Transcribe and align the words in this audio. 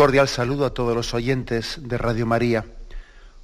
Cordial 0.00 0.28
saludo 0.28 0.64
a 0.64 0.72
todos 0.72 0.96
los 0.96 1.12
oyentes 1.12 1.76
de 1.82 1.98
Radio 1.98 2.24
María. 2.24 2.64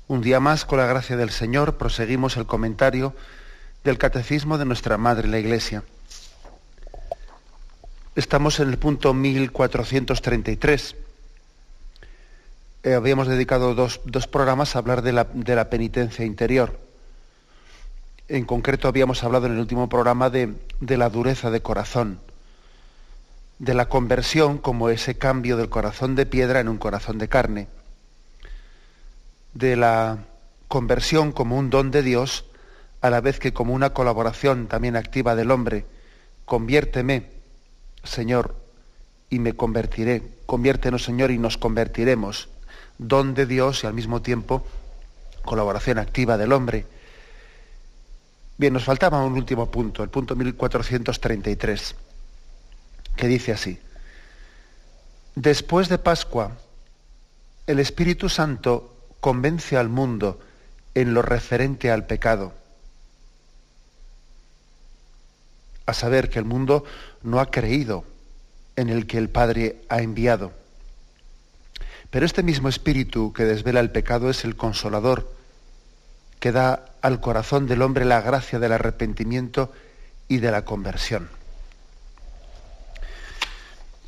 Un 0.09 0.23
día 0.23 0.41
más, 0.41 0.65
con 0.65 0.79
la 0.79 0.87
gracia 0.87 1.15
del 1.15 1.29
Señor, 1.29 1.77
proseguimos 1.77 2.39
el 2.39 2.47
comentario 2.47 3.15
del 3.85 3.99
Catecismo 3.99 4.57
de 4.57 4.65
nuestra 4.65 4.97
Madre 4.97 5.29
la 5.29 5.39
Iglesia. 5.39 5.83
Estamos 8.15 8.59
en 8.59 8.71
el 8.71 8.79
punto 8.79 9.12
1433. 9.12 10.97
Eh, 12.84 12.95
habíamos 12.95 13.29
dedicado 13.29 13.75
dos, 13.75 13.99
programas 14.27 14.77
a 14.77 14.79
hablar 14.79 15.03
de 15.03 15.12
la, 15.12 15.69
penitencia 15.69 16.25
interior. 16.25 16.81
En 18.29 18.47
concreto 18.47 18.89
habíamos 18.89 19.23
hablado 19.23 19.45
en 19.45 19.53
el 19.53 19.59
último 19.59 19.91
programa 19.91 20.31
de 20.31 20.57
la 20.81 21.11
dureza 21.11 21.51
de 21.51 21.61
corazón 21.61 22.19
de 23.59 23.75
la 23.75 23.89
conversión 23.89 24.59
como 24.59 24.91
ese 24.91 25.17
cambio 25.17 25.57
del 25.57 25.69
corazón 25.69 26.15
de 26.15 26.27
piedra 26.27 26.61
en 26.61 26.69
un 26.69 26.79
corazón 26.79 27.19
de 27.19 27.29
carne, 27.29 27.69
de 29.55 29.77
la 29.77 30.19
conversión 30.69 31.33
como 31.33 31.57
un 31.57 31.71
don 31.71 31.91
de 31.91 32.03
Dios, 32.03 32.45
a 33.01 33.11
la 33.11 33.21
vez 33.21 33.39
que 33.39 33.53
como 33.53 33.73
una 33.73 33.91
colaboración 33.91 34.67
también 34.67 34.97
activa 34.97 35.34
del 35.34 35.51
hombre, 35.51 35.87
conviérteme, 36.45 37.31
Señor, 38.05 38.55
y 39.31 39.39
me 39.39 39.55
convertiré, 39.55 40.23
conviértenos, 40.45 41.05
Señor, 41.05 41.31
y 41.31 41.39
nos 41.39 41.57
convertiremos, 41.57 42.49
don 42.99 43.34
de 43.34 43.47
Dios 43.47 43.84
y 43.84 43.87
al 43.87 43.95
mismo 43.95 44.23
tiempo 44.23 44.67
colaboración 45.45 45.99
activa 45.99 46.37
del 46.37 46.53
hombre. 46.53 46.87
Bien, 48.59 48.73
nos 48.73 48.84
faltaba 48.84 49.25
un 49.25 49.34
último 49.34 49.71
punto, 49.71 50.03
el 50.03 50.09
punto 50.09 50.34
1433 50.34 51.95
que 53.17 53.27
dice 53.27 53.53
así, 53.53 53.78
después 55.34 55.89
de 55.89 55.98
Pascua, 55.98 56.53
el 57.67 57.78
Espíritu 57.78 58.28
Santo 58.28 58.94
convence 59.21 59.77
al 59.77 59.88
mundo 59.88 60.41
en 60.94 61.15
lo 61.15 61.22
referente 61.22 61.91
al 61.91 62.06
pecado, 62.06 62.53
a 65.87 65.94
saber 65.94 66.31
que 66.31 66.38
el 66.38 66.44
mundo 66.44 66.84
no 67.22 67.41
ha 67.41 67.50
creído 67.50 68.05
en 68.76 68.88
el 68.88 69.06
que 69.06 69.19
el 69.19 69.31
Padre 69.31 69.82
ha 69.88 70.00
enviado. 70.00 70.53
Pero 72.10 72.26
este 72.26 72.43
mismo 72.43 72.69
Espíritu 72.69 73.32
que 73.32 73.44
desvela 73.44 73.81
el 73.81 73.91
pecado 73.91 74.31
es 74.31 74.44
el 74.44 74.56
consolador, 74.56 75.32
que 76.41 76.53
da 76.53 76.84
al 77.03 77.21
corazón 77.21 77.66
del 77.66 77.82
hombre 77.82 78.05
la 78.05 78.21
gracia 78.21 78.59
del 78.59 78.72
arrepentimiento 78.72 79.72
y 80.28 80.38
de 80.38 80.50
la 80.50 80.65
conversión. 80.65 81.28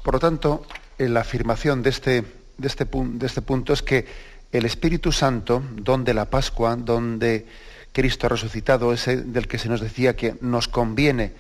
Por 0.09 0.15
lo 0.15 0.21
tanto, 0.21 0.65
la 0.97 1.21
afirmación 1.21 1.83
de 1.83 1.91
este, 1.91 2.25
este, 2.63 2.87
de 2.91 3.27
este 3.27 3.43
punto 3.43 3.75
es 3.75 3.83
que 3.83 4.07
el 4.53 4.65
Espíritu 4.65 5.13
Santo, 5.13 5.63
donde 5.73 6.15
la 6.15 6.25
Pascua, 6.25 6.77
donde 6.77 7.45
Cristo 7.93 8.27
resucitado, 8.27 8.95
ese 8.95 9.19
del 9.19 9.47
que 9.47 9.59
se 9.59 9.69
nos 9.69 9.83
decía 9.83 10.17
que 10.17 10.37
nos 10.41 10.67
conviene 10.67 11.35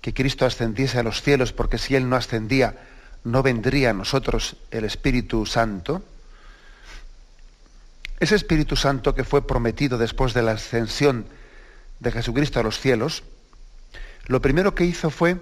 que 0.00 0.14
Cristo 0.14 0.46
ascendiese 0.46 0.98
a 0.98 1.02
los 1.02 1.20
cielos, 1.20 1.52
porque 1.52 1.76
si 1.76 1.94
Él 1.94 2.08
no 2.08 2.16
ascendía, 2.16 2.78
no 3.24 3.42
vendría 3.42 3.90
a 3.90 3.92
nosotros 3.92 4.56
el 4.70 4.86
Espíritu 4.86 5.44
Santo. 5.44 6.02
Ese 8.18 8.34
Espíritu 8.34 8.76
Santo 8.76 9.14
que 9.14 9.24
fue 9.24 9.46
prometido 9.46 9.98
después 9.98 10.32
de 10.32 10.40
la 10.40 10.52
ascensión 10.52 11.26
de 12.00 12.12
Jesucristo 12.12 12.60
a 12.60 12.62
los 12.62 12.80
cielos, 12.80 13.24
lo 14.26 14.40
primero 14.40 14.74
que 14.74 14.86
hizo 14.86 15.10
fue 15.10 15.36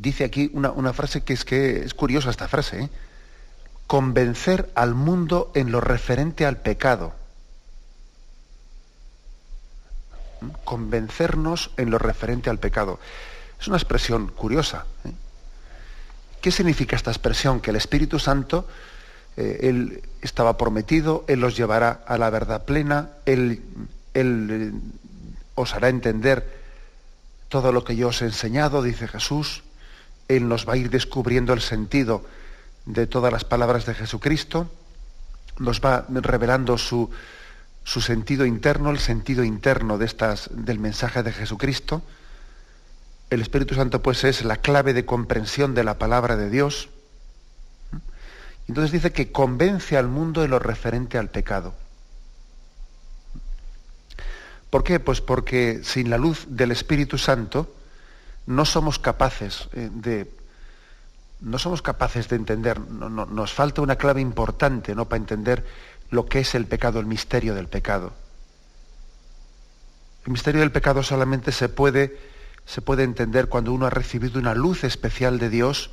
dice 0.00 0.24
aquí 0.24 0.50
una, 0.54 0.92
frase 0.92 1.22
que 1.22 1.34
es 1.34 1.44
que 1.44 1.84
es 1.84 1.94
curiosa 1.94 2.30
esta 2.30 2.48
frase, 2.48 2.84
¿eh? 2.84 2.90
convencer 3.86 4.70
al 4.74 4.94
mundo 4.94 5.50
en 5.54 5.70
lo 5.70 5.80
referente 5.80 6.46
al 6.46 6.56
pecado. 6.56 7.12
Convencernos 10.64 11.70
en 11.76 11.90
lo 11.90 11.98
referente 11.98 12.48
al 12.48 12.58
pecado. 12.58 12.98
Es 13.60 13.68
una 13.68 13.76
expresión 13.76 14.28
curiosa. 14.28 14.86
¿eh? 15.04 15.12
¿Qué 16.40 16.50
significa 16.50 16.96
esta 16.96 17.10
expresión? 17.10 17.60
Que 17.60 17.70
el 17.70 17.76
Espíritu 17.76 18.18
Santo, 18.18 18.66
eh, 19.36 19.58
Él 19.62 20.02
estaba 20.22 20.56
prometido, 20.56 21.24
Él 21.28 21.40
los 21.40 21.56
llevará 21.56 22.00
a 22.06 22.16
la 22.16 22.30
verdad 22.30 22.64
plena, 22.64 23.10
él 23.26 23.62
os 25.54 25.74
hará 25.74 25.88
entender 25.88 26.58
todo 27.50 27.70
lo 27.70 27.84
que 27.84 27.96
yo 27.96 28.08
os 28.08 28.22
he 28.22 28.24
enseñado, 28.24 28.82
dice 28.82 29.06
Jesús, 29.06 29.62
él 30.36 30.48
nos 30.48 30.68
va 30.68 30.74
a 30.74 30.76
ir 30.76 30.90
descubriendo 30.90 31.52
el 31.52 31.60
sentido 31.60 32.24
de 32.86 33.06
todas 33.06 33.32
las 33.32 33.44
palabras 33.44 33.84
de 33.86 33.94
Jesucristo, 33.94 34.70
nos 35.58 35.80
va 35.80 36.06
revelando 36.08 36.78
su, 36.78 37.10
su 37.84 38.00
sentido 38.00 38.46
interno, 38.46 38.90
el 38.90 38.98
sentido 38.98 39.44
interno 39.44 39.98
de 39.98 40.06
estas, 40.06 40.48
del 40.52 40.78
mensaje 40.78 41.22
de 41.22 41.32
Jesucristo. 41.32 42.02
El 43.28 43.42
Espíritu 43.42 43.74
Santo 43.74 44.02
pues 44.02 44.24
es 44.24 44.44
la 44.44 44.56
clave 44.56 44.94
de 44.94 45.04
comprensión 45.04 45.74
de 45.74 45.84
la 45.84 45.98
palabra 45.98 46.36
de 46.36 46.48
Dios. 46.48 46.88
Entonces 48.68 48.92
dice 48.92 49.12
que 49.12 49.32
convence 49.32 49.96
al 49.96 50.08
mundo 50.08 50.42
de 50.42 50.48
lo 50.48 50.60
referente 50.60 51.18
al 51.18 51.28
pecado. 51.28 51.74
¿Por 54.70 54.84
qué? 54.84 55.00
Pues 55.00 55.20
porque 55.20 55.80
sin 55.82 56.08
la 56.08 56.18
luz 56.18 56.46
del 56.48 56.70
Espíritu 56.70 57.18
Santo, 57.18 57.74
no 58.46 58.64
somos 58.64 58.98
capaces 58.98 59.68
eh, 59.72 59.90
de 59.92 60.30
no 61.40 61.58
somos 61.58 61.80
capaces 61.80 62.28
de 62.28 62.36
entender, 62.36 62.78
nos 62.78 63.52
falta 63.54 63.80
una 63.80 63.96
clave 63.96 64.20
importante 64.20 64.94
¿no? 64.94 65.06
para 65.06 65.20
entender 65.20 65.64
lo 66.10 66.26
que 66.26 66.40
es 66.40 66.54
el 66.54 66.66
pecado, 66.66 67.00
el 67.00 67.06
misterio 67.06 67.54
del 67.54 67.66
pecado. 67.66 68.12
El 70.26 70.32
misterio 70.32 70.60
del 70.60 70.70
pecado 70.70 71.02
solamente 71.02 71.50
se 71.50 71.70
puede, 71.70 72.18
se 72.66 72.82
puede 72.82 73.04
entender 73.04 73.48
cuando 73.48 73.72
uno 73.72 73.86
ha 73.86 73.90
recibido 73.90 74.38
una 74.38 74.54
luz 74.54 74.84
especial 74.84 75.38
de 75.38 75.48
Dios 75.48 75.90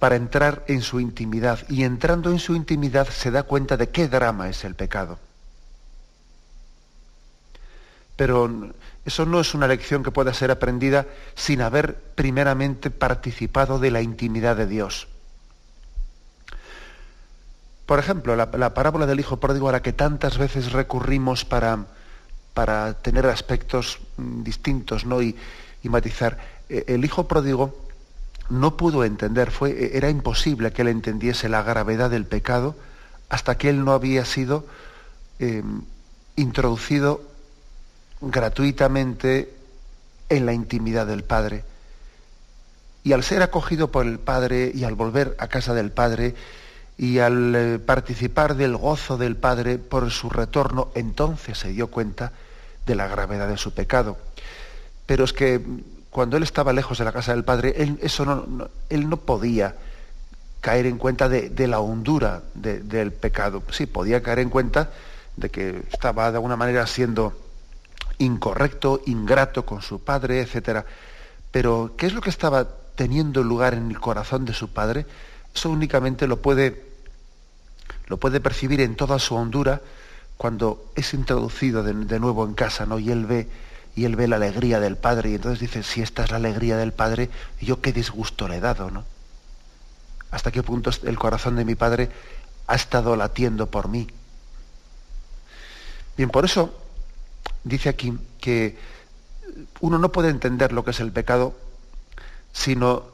para 0.00 0.16
entrar 0.16 0.64
en 0.66 0.82
su 0.82 0.98
intimidad. 0.98 1.60
Y 1.68 1.84
entrando 1.84 2.30
en 2.30 2.40
su 2.40 2.56
intimidad 2.56 3.08
se 3.08 3.30
da 3.30 3.44
cuenta 3.44 3.76
de 3.76 3.90
qué 3.90 4.08
drama 4.08 4.48
es 4.48 4.64
el 4.64 4.74
pecado. 4.74 5.20
Pero 8.20 8.50
eso 9.06 9.24
no 9.24 9.40
es 9.40 9.54
una 9.54 9.66
lección 9.66 10.02
que 10.02 10.10
pueda 10.10 10.34
ser 10.34 10.50
aprendida 10.50 11.06
sin 11.34 11.62
haber 11.62 11.96
primeramente 12.14 12.90
participado 12.90 13.78
de 13.78 13.90
la 13.90 14.02
intimidad 14.02 14.56
de 14.56 14.66
Dios. 14.66 15.08
Por 17.86 17.98
ejemplo, 17.98 18.36
la, 18.36 18.74
parábola 18.74 19.06
del 19.06 19.20
Hijo 19.20 19.38
Pródigo 19.38 19.70
a 19.70 19.72
la 19.72 19.80
que 19.80 19.94
tantas 19.94 20.36
veces 20.36 20.72
recurrimos 20.72 21.46
para, 21.46 21.86
para 22.52 22.92
tener 22.92 23.24
aspectos 23.24 24.00
mm, 24.18 24.42
distintos 24.42 25.06
¿no? 25.06 25.22
y, 25.22 25.34
matizar. 25.84 26.36
E, 26.68 26.84
el 26.88 27.02
Hijo 27.06 27.26
Pródigo 27.26 27.74
no 28.50 28.76
pudo 28.76 29.04
entender, 29.04 29.50
fue, 29.50 29.70
e, 29.70 29.96
era 29.96 30.10
imposible 30.10 30.74
que 30.74 30.82
él 30.82 30.88
entendiese 30.88 31.48
la 31.48 31.62
gravedad 31.62 32.10
del 32.10 32.26
pecado 32.26 32.76
hasta 33.30 33.56
que 33.56 33.70
él 33.70 33.82
no 33.82 33.92
había 33.92 34.26
sido 34.26 34.66
eh, 35.38 35.62
introducido 36.36 37.29
gratuitamente 38.20 39.52
en 40.28 40.46
la 40.46 40.52
intimidad 40.52 41.06
del 41.06 41.24
Padre. 41.24 41.64
Y 43.02 43.12
al 43.12 43.22
ser 43.22 43.42
acogido 43.42 43.90
por 43.90 44.06
el 44.06 44.18
Padre 44.18 44.70
y 44.74 44.84
al 44.84 44.94
volver 44.94 45.34
a 45.38 45.48
casa 45.48 45.74
del 45.74 45.90
Padre 45.90 46.34
y 46.98 47.18
al 47.18 47.54
eh, 47.56 47.78
participar 47.78 48.56
del 48.56 48.76
gozo 48.76 49.16
del 49.16 49.36
Padre 49.36 49.78
por 49.78 50.10
su 50.10 50.28
retorno, 50.28 50.88
entonces 50.94 51.58
se 51.58 51.68
dio 51.68 51.88
cuenta 51.88 52.32
de 52.86 52.94
la 52.94 53.08
gravedad 53.08 53.48
de 53.48 53.56
su 53.56 53.72
pecado. 53.72 54.18
Pero 55.06 55.24
es 55.24 55.32
que 55.32 55.60
cuando 56.10 56.36
él 56.36 56.42
estaba 56.42 56.72
lejos 56.72 56.98
de 56.98 57.04
la 57.04 57.12
casa 57.12 57.32
del 57.32 57.44
Padre, 57.44 57.74
él, 57.76 57.98
eso 58.02 58.24
no, 58.26 58.68
él 58.90 59.08
no 59.08 59.16
podía 59.16 59.76
caer 60.60 60.86
en 60.86 60.98
cuenta 60.98 61.28
de, 61.28 61.66
la 61.66 61.80
hondura 61.80 62.42
del 62.54 63.12
pecado. 63.12 63.62
Sí, 63.70 63.86
podía 63.86 64.22
caer 64.22 64.40
en 64.40 64.50
cuenta 64.50 64.90
de 65.36 65.48
que 65.48 65.82
estaba 65.90 66.30
de 66.30 66.36
alguna 66.36 66.56
manera 66.56 66.86
siendo 66.86 67.34
incorrecto, 68.20 69.02
ingrato 69.06 69.66
con 69.66 69.82
su 69.82 70.02
padre, 70.02 70.40
etc. 70.40 70.84
Pero, 71.50 71.94
¿qué 71.96 72.06
es 72.06 72.14
lo 72.14 72.20
que 72.20 72.30
estaba 72.30 72.66
teniendo 72.94 73.42
lugar 73.42 73.74
en 73.74 73.90
el 73.90 74.00
corazón 74.00 74.44
de 74.44 74.54
su 74.54 74.68
padre? 74.72 75.06
Eso 75.54 75.70
únicamente 75.70 76.26
lo 76.26 76.40
puede, 76.40 76.86
lo 78.06 78.18
puede 78.18 78.40
percibir 78.40 78.80
en 78.80 78.94
toda 78.94 79.18
su 79.18 79.34
hondura 79.34 79.80
cuando 80.36 80.92
es 80.94 81.12
introducido 81.12 81.82
de, 81.82 82.20
nuevo 82.20 82.46
en 82.46 82.54
casa, 82.54 82.86
¿no? 82.86 82.98
Y 82.98 83.10
él 83.10 83.26
ve 83.26 83.48
y 83.96 84.04
él 84.04 84.14
ve 84.14 84.28
la 84.28 84.36
alegría 84.36 84.78
del 84.78 84.96
padre 84.96 85.30
y 85.30 85.34
entonces 85.34 85.58
dice, 85.58 85.82
si 85.82 86.00
esta 86.00 86.22
es 86.22 86.30
la 86.30 86.36
alegría 86.36 86.76
del 86.76 86.92
padre, 86.92 87.28
yo 87.60 87.80
qué 87.80 87.92
disgusto 87.92 88.46
le 88.46 88.58
he 88.58 88.60
dado, 88.60 88.88
¿no? 88.90 89.04
hasta 90.30 90.50
qué 90.52 90.62
punto 90.62 90.90
el 91.02 91.18
corazón 91.18 91.56
de 91.56 91.64
mi 91.64 91.74
padre 91.74 92.10
ha 92.66 92.74
estado 92.74 93.16
latiendo 93.16 93.66
por 93.66 93.88
mí. 93.88 94.06
Bien, 96.16 96.30
por 96.30 96.44
eso 96.44 96.72
dice 97.64 97.88
aquí 97.88 98.18
que 98.40 98.78
uno 99.80 99.98
no 99.98 100.12
puede 100.12 100.28
entender 100.28 100.72
lo 100.72 100.84
que 100.84 100.92
es 100.92 101.00
el 101.00 101.12
pecado 101.12 101.54
sino 102.52 103.04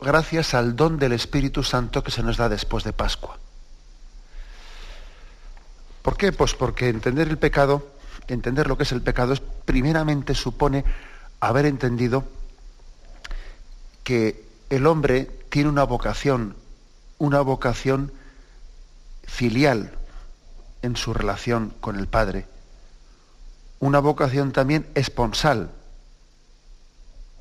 gracias 0.00 0.54
al 0.54 0.76
don 0.76 0.98
del 0.98 1.12
Espíritu 1.12 1.62
Santo 1.62 2.02
que 2.02 2.10
se 2.10 2.22
nos 2.22 2.36
da 2.36 2.48
después 2.48 2.84
de 2.84 2.92
Pascua. 2.92 3.38
¿Por 6.02 6.16
qué? 6.16 6.32
Pues 6.32 6.54
porque 6.54 6.88
entender 6.88 7.28
el 7.28 7.38
pecado, 7.38 7.86
entender 8.28 8.66
lo 8.66 8.76
que 8.76 8.84
es 8.84 8.92
el 8.92 9.02
pecado, 9.02 9.32
es, 9.32 9.40
primeramente 9.40 10.34
supone 10.34 10.84
haber 11.40 11.66
entendido 11.66 12.24
que 14.04 14.44
el 14.70 14.86
hombre 14.86 15.24
tiene 15.50 15.68
una 15.68 15.84
vocación, 15.84 16.56
una 17.18 17.40
vocación 17.40 18.12
filial 19.24 19.92
en 20.82 20.96
su 20.96 21.12
relación 21.12 21.74
con 21.80 21.96
el 21.96 22.06
Padre, 22.06 22.46
una 23.80 24.00
vocación 24.00 24.52
también 24.52 24.86
esponsal 24.94 25.70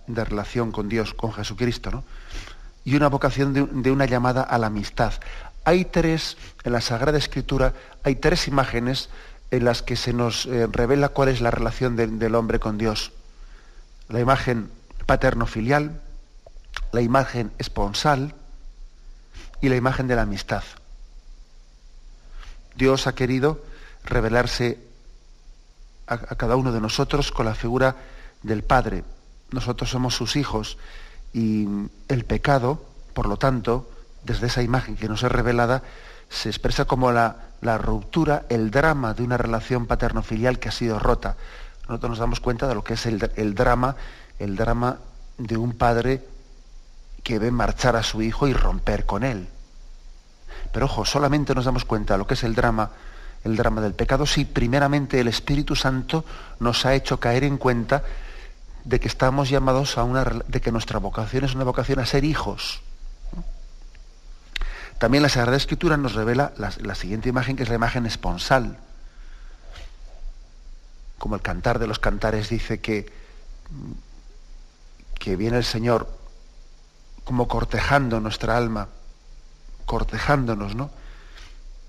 de 0.07 0.23
relación 0.23 0.71
con 0.71 0.89
Dios, 0.89 1.13
con 1.13 1.33
Jesucristo, 1.33 1.91
¿no? 1.91 2.03
y 2.85 2.95
una 2.95 3.09
vocación 3.09 3.53
de, 3.53 3.91
una 3.91 4.05
llamada 4.05 4.41
a 4.43 4.57
la 4.57 4.67
amistad. 4.67 5.13
Hay 5.65 5.83
tres, 5.83 6.37
en 6.63 6.71
la 6.71 6.79
Sagrada 6.79 7.17
Escritura, 7.17 7.73
hay 8.03 8.15
tres 8.15 8.47
imágenes 8.47 9.09
en 9.51 9.65
las 9.65 9.81
que 9.81 9.97
se 9.97 10.13
nos 10.13 10.45
eh, 10.45 10.67
revela 10.71 11.09
cuál 11.09 11.27
es 11.27 11.41
la 11.41 11.51
relación 11.51 11.97
del 11.97 12.35
hombre 12.35 12.59
con 12.59 12.77
Dios. 12.77 13.11
La 14.07 14.21
imagen 14.21 14.69
paterno-filial, 15.05 16.01
la 16.93 17.01
imagen 17.01 17.51
esponsal 17.57 18.33
y 19.59 19.67
la 19.67 19.75
imagen 19.75 20.07
de 20.07 20.15
la 20.15 20.21
amistad. 20.21 20.63
Dios 22.75 23.07
ha 23.07 23.15
querido 23.15 23.61
revelarse 24.05 24.86
a, 26.07 26.18
cada 26.18 26.56
uno 26.56 26.71
de 26.71 26.81
nosotros 26.81 27.31
con 27.31 27.45
la 27.45 27.54
figura 27.54 27.95
del 28.44 28.63
Padre. 28.63 29.04
Nosotros 29.51 29.89
somos 29.89 30.15
sus 30.15 30.36
hijos 30.36 30.77
y 31.33 31.68
el 32.07 32.25
pecado, 32.25 32.83
por 33.13 33.27
lo 33.27 33.38
tanto, 33.38 33.89
desde 34.24 34.48
esa 34.48 34.63
imagen 34.63 34.95
que 34.95 35.07
nos 35.07 35.24
es 35.24 35.31
revelada, 35.31 35.83
se 36.30 36.50
expresa 36.50 36.86
como 36.86 37.12
la, 37.12 37.38
ruptura, 37.77 38.45
el 38.50 38.71
drama 38.71 39.13
de 39.13 39.24
una 39.24 39.38
relación 39.38 39.86
paterno-filial 39.86 40.59
que 40.59 40.69
ha 40.69 40.74
sido 40.74 41.00
rota. 41.00 41.38
Nosotros 41.88 42.12
nos 42.12 42.19
damos 42.19 42.39
cuenta 42.39 42.68
de 42.68 42.75
lo 42.75 42.83
que 42.83 42.95
es 42.95 43.06
el, 43.06 43.31
el 43.36 43.56
drama, 43.56 43.95
el 44.39 44.56
drama 44.56 44.98
de 45.38 45.57
un 45.57 45.74
padre 45.74 46.25
que 47.24 47.39
ve 47.39 47.51
marchar 47.51 47.95
a 47.95 48.04
su 48.04 48.21
hijo 48.21 48.48
y 48.48 48.54
romper 48.54 49.06
con 49.06 49.24
él. 49.24 49.48
Pero 50.71 50.86
ojo, 50.86 51.06
solamente 51.06 51.56
nos 51.56 51.65
damos 51.65 51.86
cuenta 51.86 52.13
de 52.13 52.18
lo 52.19 52.27
que 52.27 52.33
es 52.33 52.44
el 52.44 52.56
drama, 52.56 52.92
el 53.43 53.55
drama 53.55 53.81
del 53.81 53.93
pecado, 53.93 54.25
si 54.25 54.45
primeramente 54.45 55.19
el 55.19 55.27
Espíritu 55.27 55.75
Santo 55.75 56.25
nos 56.59 56.85
ha 56.85 56.93
hecho 56.93 57.19
caer 57.19 57.43
en 57.43 57.57
cuenta 57.57 58.03
de 58.83 58.99
que 58.99 59.07
estamos 59.07 59.49
llamados 59.49 59.97
a 59.97 60.03
una, 60.03 60.23
de 60.23 60.61
que 60.61 60.71
nuestra 60.71 60.99
vocación 60.99 61.43
es 61.43 61.55
una 61.55 61.65
vocación 61.65 61.99
a 61.99 62.05
ser 62.05 62.23
hijos. 62.23 62.81
También 64.97 65.21
la 65.21 65.29
Sagrada 65.29 65.57
Escritura 65.57 65.97
nos 65.97 66.13
revela 66.13 66.53
la, 66.57 66.95
siguiente 66.95 67.29
imagen, 67.29 67.55
que 67.55 67.63
es 67.63 67.69
la 67.69 67.75
imagen 67.75 68.05
esponsal. 68.05 68.77
Como 71.19 71.35
el 71.35 71.41
cantar 71.41 71.79
de 71.79 71.87
los 71.87 71.99
cantares 71.99 72.49
dice 72.49 72.79
que, 72.79 73.11
que 75.19 75.35
viene 75.35 75.57
el 75.57 75.63
Señor 75.63 76.09
como 77.23 77.47
cortejando 77.47 78.19
nuestra 78.19 78.57
alma, 78.57 78.87
cortejándonos, 79.85 80.75
¿no? 80.75 80.89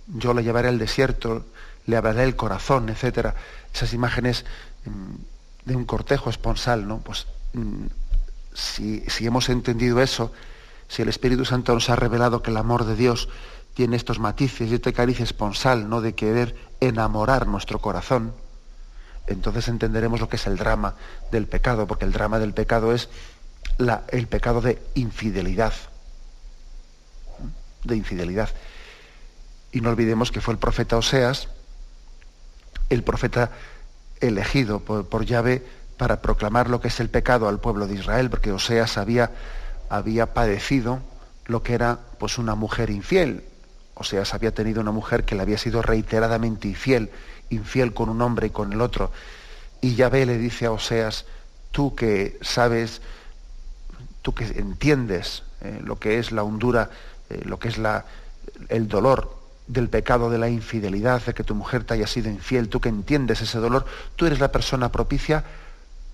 Yo 0.09 0.35
le 0.35 0.43
llevaré 0.43 0.69
al 0.69 0.79
desierto, 0.79 1.45
le 1.87 1.97
hablaré 1.97 2.25
el 2.25 2.37
corazón, 2.37 2.89
etcétera. 2.89 3.35
Esas 3.75 3.93
imágenes 3.93 4.45
mm, 4.85 5.69
de 5.69 5.77
un 5.77 5.85
cortejo 5.85 6.31
esponsal, 6.31 6.89
¿no? 6.89 6.99
Pues 6.99 7.27
mm, 7.53 7.87
si, 8.55 9.05
hemos 9.21 9.49
entendido 9.49 10.03
eso, 10.03 10.33
si 10.89 11.03
el 11.03 11.09
Espíritu 11.09 11.45
Santo 11.45 11.75
nos 11.75 11.91
ha 11.91 11.97
revelado 11.97 12.43
que 12.43 12.51
el 12.51 12.57
amor 12.57 12.85
de 12.85 12.97
Dios 12.97 13.29
tiene 13.75 13.97
estos 13.97 14.19
matices 14.19 14.71
y 14.71 14.75
este 14.75 14.93
cariz 14.93 15.21
esponsal, 15.21 15.89
¿no? 15.89 16.01
De 16.01 16.15
querer 16.15 16.57
enamorar 16.81 17.47
nuestro 17.47 17.81
corazón, 17.81 18.33
entonces 19.27 19.69
entenderemos 19.69 20.21
lo 20.21 20.29
que 20.29 20.37
es 20.37 20.47
el 20.47 20.57
drama 20.57 20.95
del 21.31 21.47
pecado, 21.47 21.87
porque 21.87 22.05
el 22.05 22.13
drama 22.13 22.39
del 22.39 22.55
pecado 22.55 22.93
es 22.93 23.09
el 24.09 24.27
pecado 24.27 24.61
de 24.61 24.83
infidelidad. 24.95 25.75
De 27.85 27.97
infidelidad. 27.97 28.49
Y 29.73 29.81
no 29.81 29.91
olvidemos 29.91 30.33
que 30.33 30.41
fue 30.41 30.55
el 30.55 30.59
profeta 30.59 30.97
Oseas, 30.97 31.49
el 32.89 33.03
profeta 33.03 33.51
elegido 34.21 34.81
por, 34.81 35.07
por 35.07 35.25
Yahvé 35.25 35.65
para 35.97 36.23
proclamar 36.23 36.71
lo 36.71 36.81
que 36.81 36.89
es 36.89 37.01
el 37.01 37.11
pecado 37.11 37.49
al 37.49 37.61
pueblo 37.61 37.87
de 37.87 37.95
Israel, 37.95 38.31
porque 38.31 38.53
Oseas 38.53 38.97
había, 38.97 39.33
había 39.91 40.33
padecido 40.33 41.01
lo 41.47 41.63
que 41.63 41.75
era 41.75 41.99
pues 42.19 42.39
una 42.39 42.55
mujer 42.55 42.91
infiel. 42.91 43.45
Oseas 43.95 44.33
había 44.33 44.55
tenido 44.55 44.81
una 44.81 44.93
mujer 44.93 45.25
que 45.25 45.35
le 45.35 45.43
había 45.43 45.59
sido 45.59 45.83
reiteradamente 45.83 46.69
infiel, 46.69 47.11
infiel 47.51 47.93
con 47.93 48.09
un 48.09 48.23
hombre 48.23 48.47
y 48.47 48.51
con 48.51 48.73
el 48.73 48.81
otro. 48.81 49.11
Y 49.81 49.97
Yahvé 49.97 50.25
le 50.25 50.39
dice 50.39 50.67
a 50.67 50.73
Oseas, 50.73 51.27
tú 51.73 51.95
que 51.95 52.39
sabes 52.43 53.03
tú 54.23 54.35
que 54.35 54.45
entiendes 54.45 55.43
eh, 55.61 55.81
lo 55.83 55.99
que 55.99 56.19
es 56.19 56.33
la 56.33 56.43
hondura, 56.43 56.91
eh, 57.31 57.43
lo 57.45 57.59
que 57.59 57.69
es 57.69 57.79
la, 57.79 58.05
el 58.69 58.87
dolor 58.87 59.38
del 59.69 59.91
pecado 59.91 60.31
de 60.31 60.39
la 60.39 60.49
infidelidad, 60.49 61.23
de 61.23 61.35
que 61.35 61.45
tu 61.45 61.55
mujer 61.55 61.85
te 61.85 61.95
haya 61.95 62.07
sido 62.07 62.31
infiel, 62.31 62.69
tú 62.69 62.81
que 62.81 62.89
entiendes 62.89 63.43
ese 63.43 63.59
dolor, 63.59 63.85
tú 64.17 64.27
eres 64.27 64.41
la 64.41 64.51
persona 64.51 64.91
propicia 64.91 65.45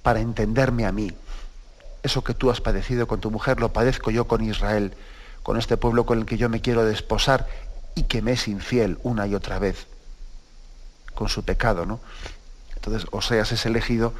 para 0.03 0.21
entenderme 0.21 0.87
a 0.87 0.93
mí. 0.93 1.13
Eso 2.03 2.23
que 2.23 2.35
tú 2.35 2.51
has 2.51 2.61
padecido 2.61 3.07
con 3.07 3.21
tu 3.21 3.31
mujer 3.31 3.61
lo 3.61 3.73
padezco 3.73 4.11
yo 4.11 4.27
con 4.27 4.43
Israel, 4.43 4.95
con 5.43 5.57
este 5.57 5.77
pueblo 5.77 6.05
con 6.05 6.19
el 6.19 6.27
que 6.27 6.37
yo 6.37 6.49
me 6.49 6.61
quiero 6.61 6.85
desposar 6.85 7.47
y 7.95 8.03
que 8.03 8.23
me 8.23 8.33
es 8.33 8.49
infiel 8.49 8.99
una 9.05 9.27
y 9.27 9.35
otra 9.35 9.59
vez 9.59 9.87
con 11.15 11.29
su 11.29 11.45
pecado, 11.45 11.87
¿no? 11.87 12.01
Entonces 12.75 13.07
Oseas 13.13 13.53
es 13.53 13.65
elegido 13.67 14.13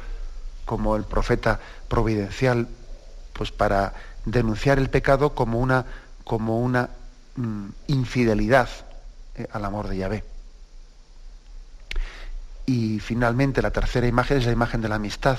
como 0.63 0.95
el 0.95 1.03
profeta 1.03 1.59
providencial 1.89 2.67
pues 3.33 3.51
para 3.51 3.93
denunciar 4.23 4.79
el 4.79 4.89
pecado 4.89 5.35
como 5.35 5.59
una, 5.59 5.85
como 6.23 6.59
una 6.61 6.89
mm, 7.35 7.67
infidelidad 7.87 8.69
eh, 9.37 9.47
al 9.51 9.65
amor 9.65 9.87
de 9.87 9.97
Yahvé. 9.97 10.23
Y 12.65 12.99
finalmente 12.99 13.61
la 13.61 13.71
tercera 13.71 14.07
imagen 14.07 14.37
es 14.37 14.45
la 14.45 14.51
imagen 14.51 14.81
de 14.81 14.89
la 14.89 14.95
amistad. 14.95 15.37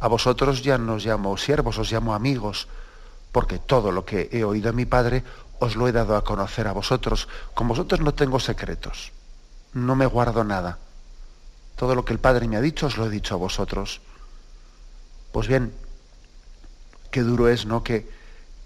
A 0.00 0.08
vosotros 0.08 0.62
ya 0.62 0.78
no 0.78 0.94
os 0.94 1.04
llamo 1.04 1.36
siervos, 1.36 1.78
os 1.78 1.90
llamo 1.90 2.14
amigos, 2.14 2.68
porque 3.32 3.58
todo 3.58 3.92
lo 3.92 4.04
que 4.04 4.28
he 4.32 4.44
oído 4.44 4.70
a 4.70 4.72
mi 4.72 4.86
Padre 4.86 5.22
os 5.58 5.76
lo 5.76 5.88
he 5.88 5.92
dado 5.92 6.16
a 6.16 6.24
conocer 6.24 6.68
a 6.68 6.72
vosotros. 6.72 7.28
Con 7.54 7.68
vosotros 7.68 8.00
no 8.00 8.14
tengo 8.14 8.40
secretos, 8.40 9.12
no 9.72 9.94
me 9.96 10.06
guardo 10.06 10.44
nada. 10.44 10.78
Todo 11.76 11.94
lo 11.94 12.04
que 12.04 12.12
el 12.12 12.18
Padre 12.18 12.48
me 12.48 12.56
ha 12.56 12.60
dicho 12.60 12.86
os 12.86 12.96
lo 12.96 13.06
he 13.06 13.10
dicho 13.10 13.34
a 13.34 13.38
vosotros. 13.38 14.00
Pues 15.32 15.46
bien, 15.46 15.72
qué 17.10 17.22
duro 17.22 17.48
es, 17.48 17.66
¿no? 17.66 17.82
Que, 17.84 18.08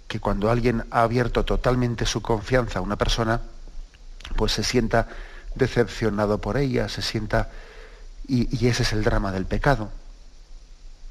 que 0.07 0.19
cuando 0.19 0.49
alguien 0.49 0.85
ha 0.91 1.03
abierto 1.03 1.43
totalmente 1.45 2.05
su 2.05 2.21
confianza 2.21 2.79
a 2.79 2.81
una 2.81 2.95
persona, 2.95 3.41
pues 4.35 4.51
se 4.51 4.63
sienta 4.63 5.07
decepcionado 5.55 6.39
por 6.39 6.57
ella, 6.57 6.89
se 6.89 7.01
sienta... 7.01 7.49
Y, 8.27 8.67
ese 8.67 8.83
es 8.83 8.93
el 8.93 9.03
drama 9.03 9.31
del 9.31 9.45
pecado. 9.45 9.91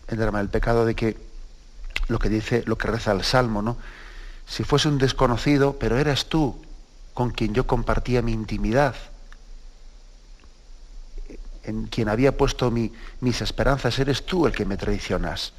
El 0.08 0.18
drama 0.18 0.38
del 0.38 0.48
pecado 0.48 0.84
de 0.86 0.94
que 0.94 1.16
lo 2.08 2.18
que 2.18 2.28
dice, 2.28 2.62
lo 2.66 2.78
que 2.78 2.88
reza 2.88 3.12
el 3.12 3.22
Salmo, 3.22 3.62
¿no? 3.62 3.76
Si 4.46 4.64
fuese 4.64 4.88
un 4.88 4.98
desconocido, 4.98 5.78
pero 5.78 5.98
eras 5.98 6.26
tú 6.26 6.60
con 7.14 7.30
quien 7.30 7.54
yo 7.54 7.66
compartía 7.66 8.22
mi 8.22 8.32
intimidad, 8.32 8.94
en 11.64 11.86
quien 11.86 12.08
había 12.08 12.36
puesto 12.36 12.70
mis 12.70 13.40
esperanzas, 13.40 13.98
eres 13.98 14.26
tú 14.26 14.46
el 14.46 14.52
que 14.52 14.64
me 14.64 14.76
traicionas. 14.76 15.52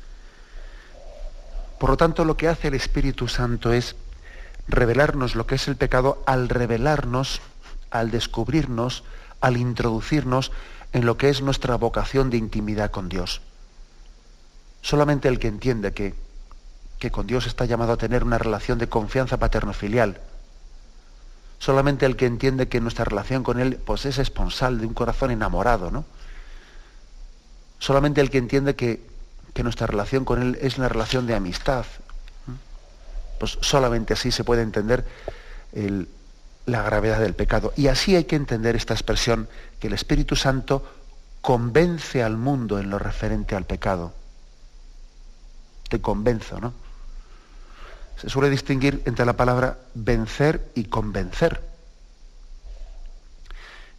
Por 1.80 1.92
lo 1.92 1.98
tanto, 1.98 2.26
lo 2.26 2.36
que 2.36 2.48
hace 2.48 2.70
el 2.70 2.76
Espíritu 2.76 3.28
Santo 3.28 3.72
es 3.74 3.96
revelarnos 4.68 5.36
lo 5.36 5.46
que 5.46 5.56
es 5.56 5.68
el 5.68 5.76
pecado 5.76 6.24
al 6.26 6.50
revelarnos, 6.50 7.42
al 7.92 8.12
descubrirnos, 8.12 9.04
al 9.42 9.58
introducirnos 9.58 10.52
en 10.94 11.06
lo 11.06 11.18
que 11.18 11.30
es 11.30 11.42
nuestra 11.42 11.76
vocación 11.76 12.30
de 12.30 12.38
intimidad 12.38 12.92
con 12.92 13.10
Dios. 13.10 13.42
Solamente 14.82 15.28
el 15.28 15.40
que 15.40 15.48
entiende 15.48 15.94
que, 15.94 16.16
que 17.00 17.12
con 17.12 17.28
Dios 17.28 17.48
está 17.48 17.66
llamado 17.66 17.94
a 17.94 17.98
tener 17.98 18.24
una 18.24 18.38
relación 18.38 18.78
de 18.78 18.90
confianza 18.90 19.38
paterno-filial, 19.38 20.22
solamente 21.60 22.06
el 22.06 22.16
que 22.16 22.26
entiende 22.26 22.68
que 22.68 22.82
nuestra 22.82 23.06
relación 23.06 23.44
con 23.44 23.60
Él 23.60 23.80
pues, 23.86 24.06
es 24.06 24.18
esponsal 24.18 24.80
de 24.80 24.86
un 24.86 24.94
corazón 24.94 25.32
enamorado, 25.32 25.92
¿no? 25.92 26.06
Solamente 27.80 28.22
el 28.22 28.30
que 28.30 28.38
entiende 28.38 28.76
que, 28.76 29.06
que 29.54 29.64
nuestra 29.64 29.88
relación 29.88 30.26
con 30.26 30.42
Él 30.42 30.58
es 30.62 30.78
una 30.78 30.90
relación 30.90 31.28
de 31.28 31.36
amistad, 31.36 31.86
pues 33.40 33.58
solamente 33.62 34.14
así 34.14 34.32
se 34.32 34.44
puede 34.44 34.62
entender 34.62 35.06
la 36.66 36.82
gravedad 36.82 37.20
del 37.20 37.34
pecado. 37.34 37.74
Y 37.76 37.88
así 37.88 38.16
hay 38.16 38.26
que 38.26 38.36
entender 38.36 38.76
esta 38.76 38.94
expresión 38.94 39.48
que 39.80 39.88
el 39.88 39.94
Espíritu 39.94 40.36
Santo 40.36 40.86
convence 41.42 42.24
al 42.24 42.38
mundo 42.38 42.80
en 42.80 42.90
lo 42.90 43.00
referente 43.00 43.56
al 43.56 43.66
pecado. 43.66 44.14
Te 45.90 46.00
convenzo, 46.00 46.60
¿no? 46.60 46.74
Se 48.22 48.30
suele 48.30 48.50
distinguir 48.50 49.02
entre 49.06 49.26
la 49.26 49.34
palabra 49.34 49.80
vencer 49.94 50.72
y 50.76 50.86
convencer. 50.86 51.62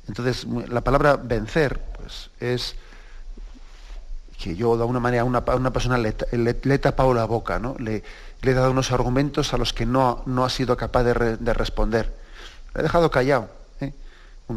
Entonces, 0.08 0.46
la 0.68 0.80
palabra 0.82 1.16
vencer, 1.16 1.80
pues 1.98 2.30
es 2.40 2.76
que 4.44 4.54
yo 4.54 4.76
de 4.76 4.82
alguna 4.82 5.00
manera 5.00 5.22
a 5.22 5.24
una, 5.24 5.42
una 5.56 5.72
persona 5.72 5.96
le, 5.96 6.14
he 6.34 6.78
tapado 6.78 7.14
la 7.14 7.24
boca, 7.24 7.58
¿no? 7.58 7.76
Le, 7.78 8.02
le, 8.42 8.50
he 8.50 8.54
dado 8.54 8.72
unos 8.72 8.92
argumentos 8.92 9.54
a 9.54 9.56
los 9.56 9.72
que 9.72 9.86
no, 9.86 10.22
no 10.26 10.44
ha 10.44 10.50
sido 10.50 10.76
capaz 10.76 11.02
de, 11.02 11.54
responder. 11.54 12.12
Le 12.74 12.80
he 12.80 12.82
dejado 12.82 13.10
callado. 13.10 13.48
¿eh? 13.80 13.94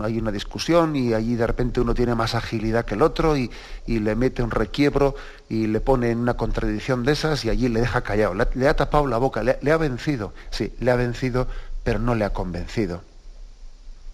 hay 0.03 0.17
una 0.17 0.33
discusión 0.33 0.97
y 0.97 1.13
allí 1.13 1.35
de 1.35 1.47
repente 1.47 1.79
uno 1.79 1.95
tiene 1.95 2.15
más 2.15 2.35
agilidad 2.35 2.83
que 2.83 2.95
el 2.95 3.01
otro 3.01 3.37
y, 3.37 3.49
le 3.85 4.13
mete 4.15 4.43
un 4.43 4.51
requiebro 4.51 5.15
y 5.47 5.67
le 5.67 5.79
pone 5.79 6.11
en 6.11 6.19
una 6.19 6.33
contradicción 6.33 7.05
de 7.05 7.13
esas 7.13 7.45
y 7.45 7.49
allí 7.49 7.69
le 7.69 7.79
deja 7.79 8.01
callado. 8.01 8.33
Le, 8.33 8.67
ha 8.67 8.75
tapado 8.75 9.07
la 9.07 9.17
boca, 9.17 9.41
le, 9.41 9.71
ha 9.71 9.77
vencido. 9.77 10.33
Sí, 10.49 10.75
le 10.81 10.91
ha 10.91 10.97
vencido, 10.97 11.47
pero 11.85 11.97
no 11.99 12.13
le 12.13 12.25
ha 12.25 12.33
convencido. 12.33 13.03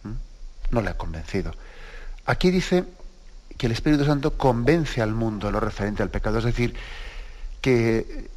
¿Mm? 0.03 0.13
No 0.69 0.81
le 0.81 0.91
ha 0.91 0.97
convencido. 0.97 1.51
Aquí 2.27 2.51
dice 2.51 2.85
que 3.63 3.67
el 3.67 3.71
Espíritu 3.71 4.03
Santo 4.03 4.35
convence 4.35 5.01
al 5.01 5.13
mundo 5.13 5.49
lo 5.49 5.61
referente 5.61 6.03
al 6.03 6.09
pecado, 6.09 6.39
es 6.39 6.43
decir, 6.43 6.75
que, 7.61 8.29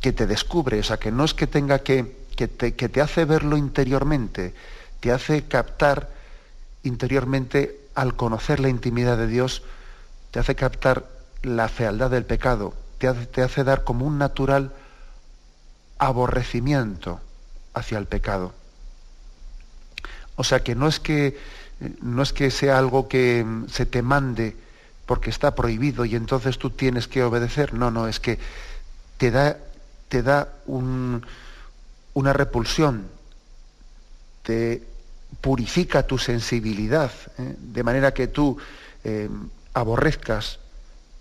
que 0.00 0.12
te 0.12 0.26
descubre, 0.26 0.80
o 0.80 0.82
sea, 0.82 0.96
que 0.96 1.12
no 1.12 1.24
es 1.24 1.34
que 1.34 1.46
tenga 1.46 1.84
que, 1.84 2.26
que 2.34 2.48
te, 2.48 2.74
que 2.74 2.88
te 2.88 3.00
hace 3.00 3.24
verlo 3.26 3.56
interiormente, 3.56 4.54
te 4.98 5.12
hace 5.12 5.44
captar 5.44 6.10
interiormente 6.82 7.78
al 7.94 8.16
conocer 8.16 8.58
la 8.58 8.68
intimidad 8.68 9.16
de 9.16 9.28
Dios, 9.28 9.62
te 10.32 10.40
hace 10.40 10.56
captar 10.56 11.08
la 11.44 11.68
fealdad 11.68 12.10
del 12.10 12.24
pecado, 12.24 12.74
te 12.98 13.06
hace, 13.06 13.24
te 13.26 13.42
hace 13.42 13.62
dar 13.62 13.84
como 13.84 14.04
un 14.04 14.18
natural 14.18 14.72
aborrecimiento 15.98 17.20
hacia 17.72 17.98
el 17.98 18.06
pecado. 18.06 18.52
O 20.34 20.42
sea 20.42 20.64
que 20.64 20.74
no 20.74 20.88
es 20.88 20.98
que 20.98 21.38
no 22.00 22.22
es 22.22 22.32
que 22.32 22.50
sea 22.50 22.78
algo 22.78 23.08
que 23.08 23.44
mm, 23.44 23.68
se 23.68 23.86
te 23.86 24.02
mande 24.02 24.56
porque 25.06 25.30
está 25.30 25.54
prohibido 25.54 26.04
y 26.04 26.16
entonces 26.16 26.58
tú 26.58 26.70
tienes 26.70 27.08
que 27.08 27.22
obedecer. 27.22 27.74
No, 27.74 27.90
no, 27.90 28.08
es 28.08 28.20
que 28.20 28.38
te 29.18 29.30
da, 29.30 29.58
te 30.08 30.22
da 30.22 30.52
una 30.66 32.32
repulsión, 32.32 33.08
te 34.42 34.82
purifica 35.40 36.06
tu 36.06 36.18
sensibilidad, 36.18 37.12
¿eh? 37.38 37.54
de 37.58 37.82
manera 37.82 38.12
que 38.14 38.26
tú 38.26 38.58
eh, 39.04 39.28
aborrezcas 39.74 40.58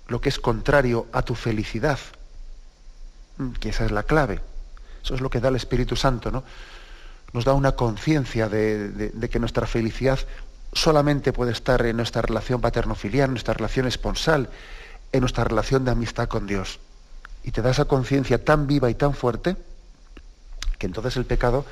lo 0.08 0.22
que 0.22 0.30
es 0.30 0.40
contrario 0.40 1.08
a 1.12 1.22
tu 1.22 1.36
felicidad, 1.36 2.00
que 3.60 3.70
esa 3.70 3.86
es 3.86 3.92
la 3.92 4.04
clave. 4.04 4.42
Eso 5.04 5.14
es 5.14 5.22
lo 5.22 5.30
que 5.30 5.40
da 5.40 5.50
el 5.50 5.56
Espíritu 5.56 5.96
Santo, 5.96 6.32
¿no? 6.32 6.44
Nos 7.32 7.46
da 7.46 7.54
una 7.54 7.74
conciencia 7.74 8.50
de, 8.50 9.12
que 9.30 9.40
nuestra 9.40 9.68
felicidad 9.68 10.20
solamente 10.76 11.34
puede 11.34 11.54
estar 11.54 11.84
en 11.86 11.98
nuestra 11.98 12.22
relación 12.22 12.62
paterno-filial, 12.62 13.30
en 13.30 13.32
nuestra 13.32 13.54
relación 13.54 13.88
esponsal, 13.88 14.50
en 15.12 15.22
nuestra 15.22 15.46
relación 15.46 15.86
de 15.86 15.92
amistad 15.92 16.28
con 16.28 16.46
Dios. 16.46 16.80
Y 17.44 17.52
te 17.52 17.62
da 17.62 17.72
esa 17.72 17.86
conciencia 17.86 18.44
tan 18.44 18.68
viva 18.68 18.90
y 18.90 18.96
tan 18.96 19.14
fuerte 19.14 19.56
que 20.78 20.86
entonces 20.86 21.16
el 21.16 21.26
pecado 21.26 21.66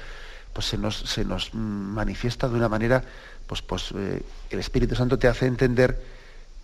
pues, 0.54 0.68
se, 0.68 0.78
nos, 0.78 0.98
se 0.98 1.26
nos 1.26 1.54
manifiesta 1.54 2.48
de 2.48 2.56
una 2.56 2.70
manera, 2.70 3.04
pues, 3.46 3.62
pues 3.62 3.92
eh, 3.96 4.24
el 4.50 4.60
Espíritu 4.60 4.96
Santo 4.96 5.20
te 5.20 5.28
hace 5.28 5.48
entender, 5.48 6.02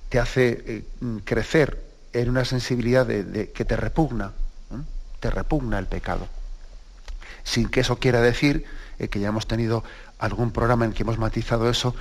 te 0.08 0.20
hace 0.20 0.64
eh, 0.66 0.84
crecer 1.26 1.84
en 2.14 2.30
una 2.30 2.46
sensibilidad 2.46 3.06
de, 3.06 3.52
que 3.52 3.66
te 3.66 3.76
repugna, 3.76 4.32
te 5.20 5.30
repugna 5.30 5.78
el 5.78 5.88
pecado. 5.88 6.28
Sin 7.44 7.68
que 7.68 7.82
eso 7.82 7.98
quiera 7.98 8.22
decir, 8.22 8.66
eh, 8.98 9.10
que 9.10 9.20
ya 9.20 9.28
hemos 9.28 9.46
tenido 9.46 9.84
algún 10.20 10.52
programa 10.52 10.86
en 10.86 10.94
que 10.94 11.04
hemos 11.04 11.18
matizado 11.18 11.70
eso, 11.70 11.94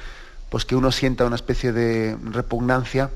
pues 0.51 0.65
que 0.65 0.77
uno 0.77 0.93
sienta 0.93 1.25
una 1.25 1.37
especie 1.37 1.73
de 1.73 2.17
repugnancia 2.23 3.11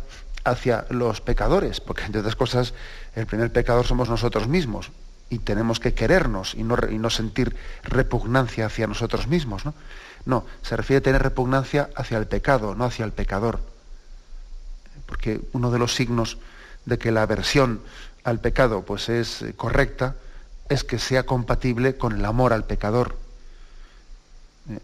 hacia 0.44 0.86
los 0.90 1.20
pecadores, 1.20 1.80
porque 1.80 2.04
entre 2.04 2.20
otras 2.20 2.36
cosas 2.36 2.74
el 3.14 3.26
primer 3.26 3.52
pecador 3.52 3.86
somos 3.86 4.08
nosotros 4.08 4.48
mismos 4.48 4.90
y 5.30 5.38
tenemos 5.38 5.80
que 5.80 5.94
querernos 5.94 6.54
y 6.54 6.62
no, 6.62 6.76
no 6.76 7.10
sentir 7.10 7.56
repugnancia 7.84 8.66
hacia 8.66 8.86
nosotros 8.86 9.28
mismos. 9.28 9.64
¿no? 9.64 9.72
no, 10.24 10.44
se 10.62 10.76
refiere 10.76 10.98
a 10.98 11.02
tener 11.02 11.22
repugnancia 11.22 11.90
hacia 11.96 12.18
el 12.18 12.26
pecado, 12.26 12.74
no 12.74 12.84
hacia 12.84 13.04
el 13.04 13.12
pecador. 13.12 13.60
Porque 15.06 15.40
uno 15.52 15.70
de 15.70 15.78
los 15.78 15.94
signos 15.94 16.38
de 16.84 16.98
que 16.98 17.12
la 17.12 17.22
aversión 17.22 17.80
al 18.24 18.40
pecado 18.40 18.82
pues, 18.82 19.08
es 19.08 19.44
correcta 19.56 20.16
es 20.68 20.84
que 20.84 20.98
sea 20.98 21.24
compatible 21.24 21.96
con 21.96 22.12
el 22.12 22.24
amor 22.24 22.52
al 22.52 22.64
pecador. 22.64 23.16
Eh, 24.70 24.78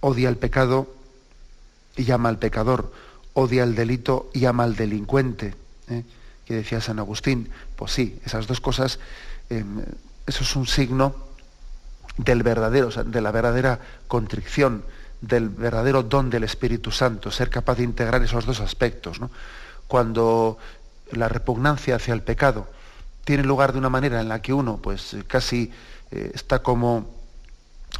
odia 0.00 0.28
el 0.28 0.36
pecado 0.36 0.94
y 1.98 2.10
al 2.10 2.38
pecador, 2.38 2.92
odia 3.34 3.64
el 3.64 3.74
delito 3.74 4.30
y 4.32 4.46
ama 4.46 4.64
al 4.64 4.76
delincuente. 4.76 5.54
¿eh? 5.90 6.04
Que 6.46 6.54
decía 6.54 6.80
San 6.80 6.98
Agustín, 6.98 7.50
pues 7.76 7.92
sí, 7.92 8.18
esas 8.24 8.46
dos 8.46 8.60
cosas, 8.60 8.98
em, 9.50 9.82
eso 10.26 10.44
es 10.44 10.56
un 10.56 10.66
signo 10.66 11.14
del 12.16 12.42
verdadero, 12.42 12.88
de 12.88 13.20
la 13.20 13.30
verdadera 13.30 13.80
contrición, 14.06 14.84
del 15.20 15.48
verdadero 15.48 16.04
don 16.04 16.30
del 16.30 16.44
Espíritu 16.44 16.90
Santo, 16.90 17.30
ser 17.30 17.50
capaz 17.50 17.76
de 17.76 17.84
integrar 17.84 18.22
esos 18.22 18.46
dos 18.46 18.60
aspectos. 18.60 19.20
Cuando 19.88 20.58
la 21.12 21.28
repugnancia 21.28 21.96
hacia 21.96 22.14
el 22.14 22.22
pecado 22.22 22.68
tiene 23.24 23.42
lugar 23.42 23.72
de 23.72 23.78
una 23.78 23.90
manera 23.90 24.20
en 24.20 24.28
la 24.28 24.40
que 24.40 24.52
uno 24.52 24.78
pues 24.78 25.16
casi 25.26 25.72
eh, 26.10 26.30
está 26.34 26.60
como 26.60 27.17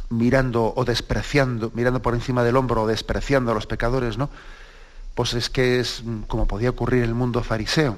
mirando 0.09 0.73
o 0.75 0.85
despreciando, 0.85 1.71
mirando 1.73 2.01
por 2.01 2.13
encima 2.13 2.43
del 2.43 2.57
hombro 2.57 2.83
o 2.83 2.87
despreciando 2.87 3.51
a 3.51 3.55
los 3.55 3.67
pecadores, 3.67 4.17
¿no? 4.17 4.29
Pues 5.15 5.33
es 5.33 5.49
que 5.49 5.79
es 5.79 6.03
mm, 6.03 6.21
como 6.23 6.47
podía 6.47 6.69
ocurrir 6.69 7.03
en 7.03 7.09
el 7.09 7.15
mundo 7.15 7.43
fariseo. 7.43 7.97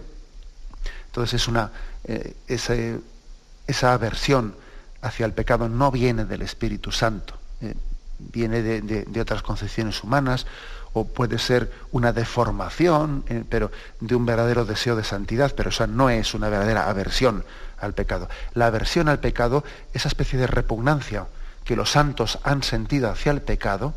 Entonces 1.07 1.41
es 1.41 1.47
una, 1.47 1.71
eh, 2.05 2.35
esa, 2.47 3.93
aversión 3.93 4.55
hacia 5.01 5.25
el 5.25 5.33
pecado 5.33 5.67
no 5.67 5.91
viene 5.91 6.25
del 6.25 6.41
Espíritu 6.41 6.91
Santo, 6.91 7.35
eh, 7.61 7.75
viene 8.19 8.61
de, 8.61 9.21
otras 9.21 9.41
concepciones 9.41 10.03
humanas 10.03 10.45
o 10.93 11.05
puede 11.05 11.37
ser 11.37 11.71
una 11.91 12.13
deformación, 12.13 13.23
eh, 13.27 13.43
pero 13.49 13.71
de 13.99 14.15
un 14.15 14.25
verdadero 14.25 14.65
deseo 14.65 14.95
de 14.95 15.03
santidad, 15.03 15.53
pero 15.55 15.69
esa 15.69 15.87
no 15.87 16.09
es 16.09 16.33
una 16.33 16.49
verdadera 16.49 16.89
aversión 16.89 17.43
al 17.79 17.93
pecado. 17.93 18.29
La 18.53 18.67
aversión 18.67 19.09
al 19.09 19.19
pecado, 19.19 19.63
esa 19.93 20.07
especie 20.07 20.37
de 20.37 20.47
repugnancia, 20.47 21.27
que 21.63 21.75
los 21.75 21.91
santos 21.91 22.39
han 22.43 22.63
sentido 22.63 23.09
hacia 23.09 23.31
el 23.31 23.41
pecado, 23.41 23.93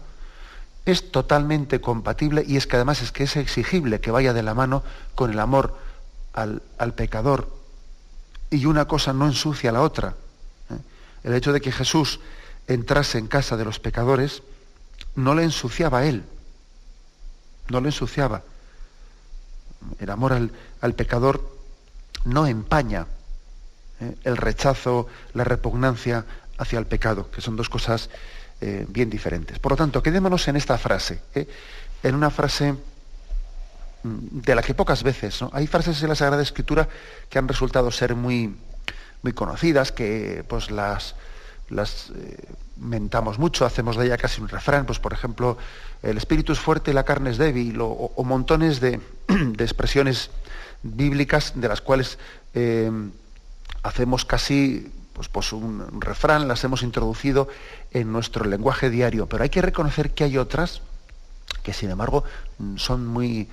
es 0.85 1.11
totalmente 1.11 1.81
compatible 1.81 2.45
y 2.47 2.57
es 2.57 2.67
que 2.67 2.77
además 2.77 3.01
es 3.03 3.11
que 3.11 3.25
es 3.25 3.37
exigible 3.37 4.01
que 4.01 4.11
vaya 4.11 4.33
de 4.33 4.43
la 4.43 4.55
mano 4.55 4.83
con 5.15 5.31
el 5.31 5.39
amor 5.39 5.79
al, 6.35 6.61
pecador. 6.95 7.49
Y 8.51 8.67
una 8.67 8.87
cosa 8.87 9.13
no 9.13 9.27
ensucia 9.27 9.71
a 9.71 9.73
la 9.73 9.83
otra. 9.83 10.15
¿eh? 10.71 10.79
El 11.25 11.35
hecho 11.35 11.53
de 11.53 11.61
que 11.61 11.73
Jesús 11.73 12.21
entrase 12.67 13.19
en 13.19 13.29
casa 13.29 13.57
de 13.57 13.65
los 13.65 13.79
pecadores 13.79 14.43
no 15.15 15.35
le 15.35 15.45
ensuciaba 15.45 16.01
a 16.01 16.07
él, 16.07 16.25
no 17.69 17.81
le 17.81 17.89
ensuciaba. 17.89 18.43
El 19.99 20.11
amor 20.11 20.33
al, 20.33 20.95
pecador 20.95 21.59
no 22.25 22.47
empaña 22.47 23.07
¿eh? 24.01 24.17
el 24.25 24.37
rechazo, 24.37 25.07
la 25.33 25.45
repugnancia 25.45 26.25
hacia 26.59 26.79
el 26.79 26.87
pecado, 26.87 27.31
que 27.31 27.41
son 27.41 27.57
dos 27.57 27.69
cosas 27.69 28.11
eh, 28.61 28.87
bien 28.89 29.11
diferentes. 29.11 29.59
Por 29.59 29.73
lo 29.73 29.77
tanto, 29.77 30.03
quedémonos 30.03 30.47
en 30.49 30.57
esta 30.57 30.79
frase, 30.79 31.21
¿eh? 31.35 31.47
en 32.03 32.15
una 32.15 32.31
frase 32.31 32.73
mm, 34.03 34.41
de 34.41 34.55
la 34.55 34.63
que 34.63 34.75
pocas 34.75 35.03
veces, 35.03 35.43
¿no? 35.43 35.51
hay 35.53 35.67
frases 35.67 36.03
en 36.03 36.09
la 36.09 36.15
Sagrada 36.15 36.43
Escritura 36.43 36.89
que 37.29 37.39
han 37.39 37.49
resultado 37.49 37.91
ser 37.91 38.15
muy, 38.15 38.57
muy 39.23 39.33
conocidas, 39.33 39.91
que 39.91 40.45
pues 40.49 40.71
las, 40.71 41.17
las 41.69 42.11
eh, 42.17 42.49
mentamos 42.77 43.39
mucho, 43.39 43.67
hacemos 43.67 43.97
de 43.97 44.07
ella 44.07 44.17
casi 44.17 44.41
un 44.41 44.49
refrán, 44.49 44.87
pues 44.87 45.01
por 45.01 45.13
ejemplo, 45.13 45.59
el 46.03 46.17
espíritu 46.17 46.53
es 46.53 46.61
fuerte 46.61 46.93
y 46.93 46.95
la 46.95 47.05
carne 47.05 47.31
es 47.31 47.39
débil, 47.39 47.77
o, 47.81 48.13
montones 48.25 48.81
de, 48.81 49.01
expresiones 49.59 50.31
bíblicas 50.83 51.53
de 51.57 51.69
las 51.69 51.81
cuales 51.81 52.19
hacemos 53.83 54.25
casi 54.25 54.93
pues, 55.15 55.29
pues 55.29 55.53
un, 55.53 56.01
refrán, 56.01 56.49
las 56.49 56.63
hemos 56.65 56.83
introducido 56.83 57.49
en 57.93 58.13
nuestro 58.13 58.45
lenguaje 58.45 58.91
diario, 58.91 59.27
pero 59.27 59.45
hay 59.45 59.49
que 59.51 59.63
reconocer 59.63 60.11
que 60.11 60.25
hay 60.25 60.37
otras 60.37 60.83
que 61.63 61.73
sin 61.73 61.91
embargo 61.91 62.25
son 62.77 63.07
muy, 63.07 63.49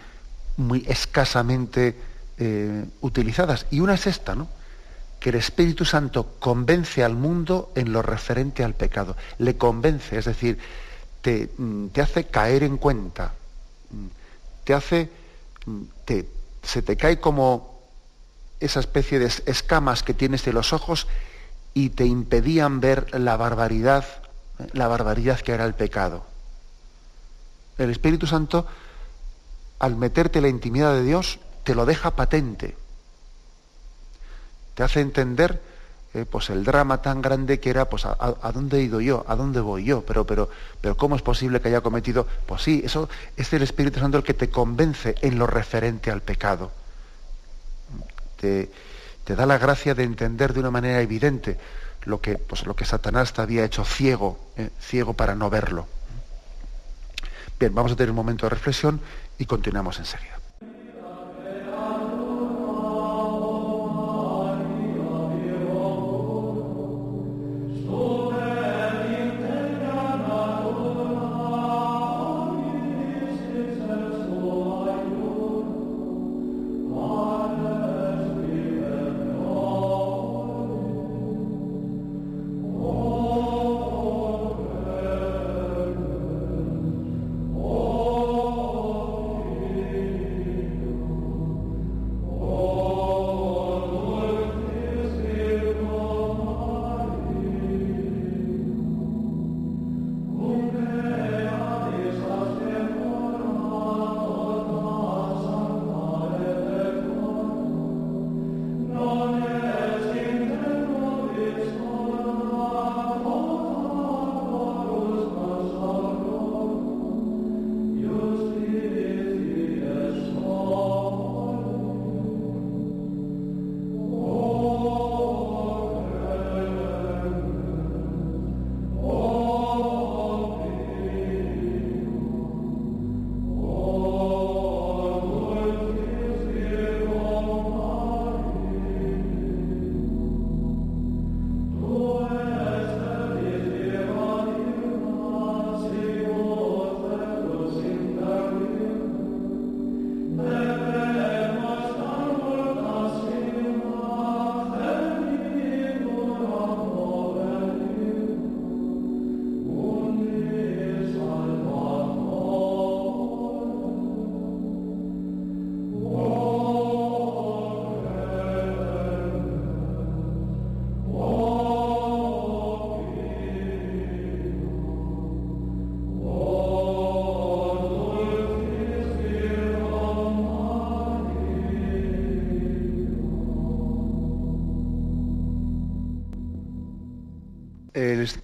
muy 0.58 0.84
escasamente 0.88 1.96
eh, 2.38 2.86
utilizadas. 3.00 3.68
Y 3.72 3.80
una 3.80 3.94
es 3.94 4.08
esta, 4.08 4.36
¿no? 4.36 4.50
que 5.22 5.30
el 5.30 5.36
Espíritu 5.36 5.86
Santo 5.86 6.36
convence 6.39 7.03
al 7.03 7.15
mundo 7.15 7.72
en 7.75 7.94
lo 7.94 8.01
referente 8.01 8.63
al 8.63 8.74
pecado. 8.74 9.15
Le 9.38 9.56
convence, 9.56 10.18
es 10.18 10.25
decir, 10.25 10.58
te, 11.22 11.51
te 11.94 12.01
hace 12.01 12.25
caer 12.25 12.63
en 12.63 12.77
cuenta, 12.77 13.36
te 14.63 14.74
hace, 14.74 15.12
te, 16.06 16.27
se 16.63 16.82
te 16.82 16.98
cae 16.98 17.20
como 17.20 17.80
esa 18.60 18.80
especie 18.80 19.20
de 19.20 19.32
escamas 19.46 20.01
que 20.01 20.15
tienes 20.15 20.44
de 20.44 20.53
los 20.53 20.74
ojos 20.74 21.08
y 21.73 21.89
te 21.89 22.05
impedían 22.05 22.79
ver 22.79 23.19
la 23.19 23.37
barbaridad, 23.37 24.05
la 24.73 24.87
barbaridad 24.87 25.39
que 25.39 25.53
era 25.53 25.65
el 25.65 25.73
pecado. 25.73 26.25
El 27.77 27.89
Espíritu 27.89 28.27
Santo, 28.27 28.67
al 29.79 29.95
meterte 29.95 30.39
en 30.39 30.43
la 30.43 30.49
intimidad 30.49 30.93
de 30.93 31.03
Dios, 31.03 31.39
te 31.63 31.75
lo 31.75 31.85
deja 31.85 32.11
patente. 32.15 32.75
Te 34.75 34.83
hace 34.83 34.99
entender 35.01 35.61
eh, 36.13 36.25
pues 36.29 36.49
el 36.49 36.65
drama 36.65 37.01
tan 37.01 37.21
grande 37.21 37.61
que 37.61 37.69
era, 37.69 37.89
pues 37.89 38.05
a, 38.05 38.51
dónde 38.53 38.79
he 38.79 38.83
ido 38.83 38.99
yo, 38.99 39.23
a 39.27 39.35
dónde 39.37 39.61
voy 39.61 39.85
yo, 39.85 40.01
pero, 40.01 40.25
pero, 40.25 40.49
pero 40.81 40.97
¿cómo 40.97 41.15
es 41.15 41.21
posible 41.21 41.61
que 41.61 41.69
haya 41.69 41.81
cometido? 41.81 42.27
Pues 42.45 42.63
sí, 42.63 42.81
eso 42.83 43.07
es 43.37 43.51
el 43.53 43.61
Espíritu 43.63 43.99
Santo 43.99 44.17
el 44.17 44.23
que 44.23 44.33
te 44.33 44.49
convence 44.49 45.15
en 45.21 45.39
lo 45.39 45.47
referente 45.47 46.11
al 46.11 46.21
pecado. 46.21 46.71
Te 49.31 49.38
da 49.38 49.45
la 49.45 49.57
gracia 49.57 49.95
de 49.95 50.03
entender 50.03 50.51
de 50.51 50.59
una 50.59 50.71
manera 50.71 51.00
evidente 51.00 51.57
lo 52.03 52.19
que, 52.19 52.38
pues, 52.38 52.65
lo 52.65 52.75
que 52.75 52.83
Satanás 52.83 53.31
te 53.31 53.41
había 53.41 53.63
hecho 53.63 53.85
ciego, 53.85 54.38
eh, 54.57 54.71
ciego 54.77 55.13
para 55.13 55.35
no 55.35 55.50
verlo. 55.50 55.88
Bien, 57.57 57.73
vamos 57.73 57.93
a 57.93 57.95
tener 57.95 58.09
un 58.09 58.17
momento 58.17 58.45
de 58.45 58.50
reflexión 58.50 59.00
y 59.38 59.45
continuamos 59.45 60.00
enseguida. 60.00 60.40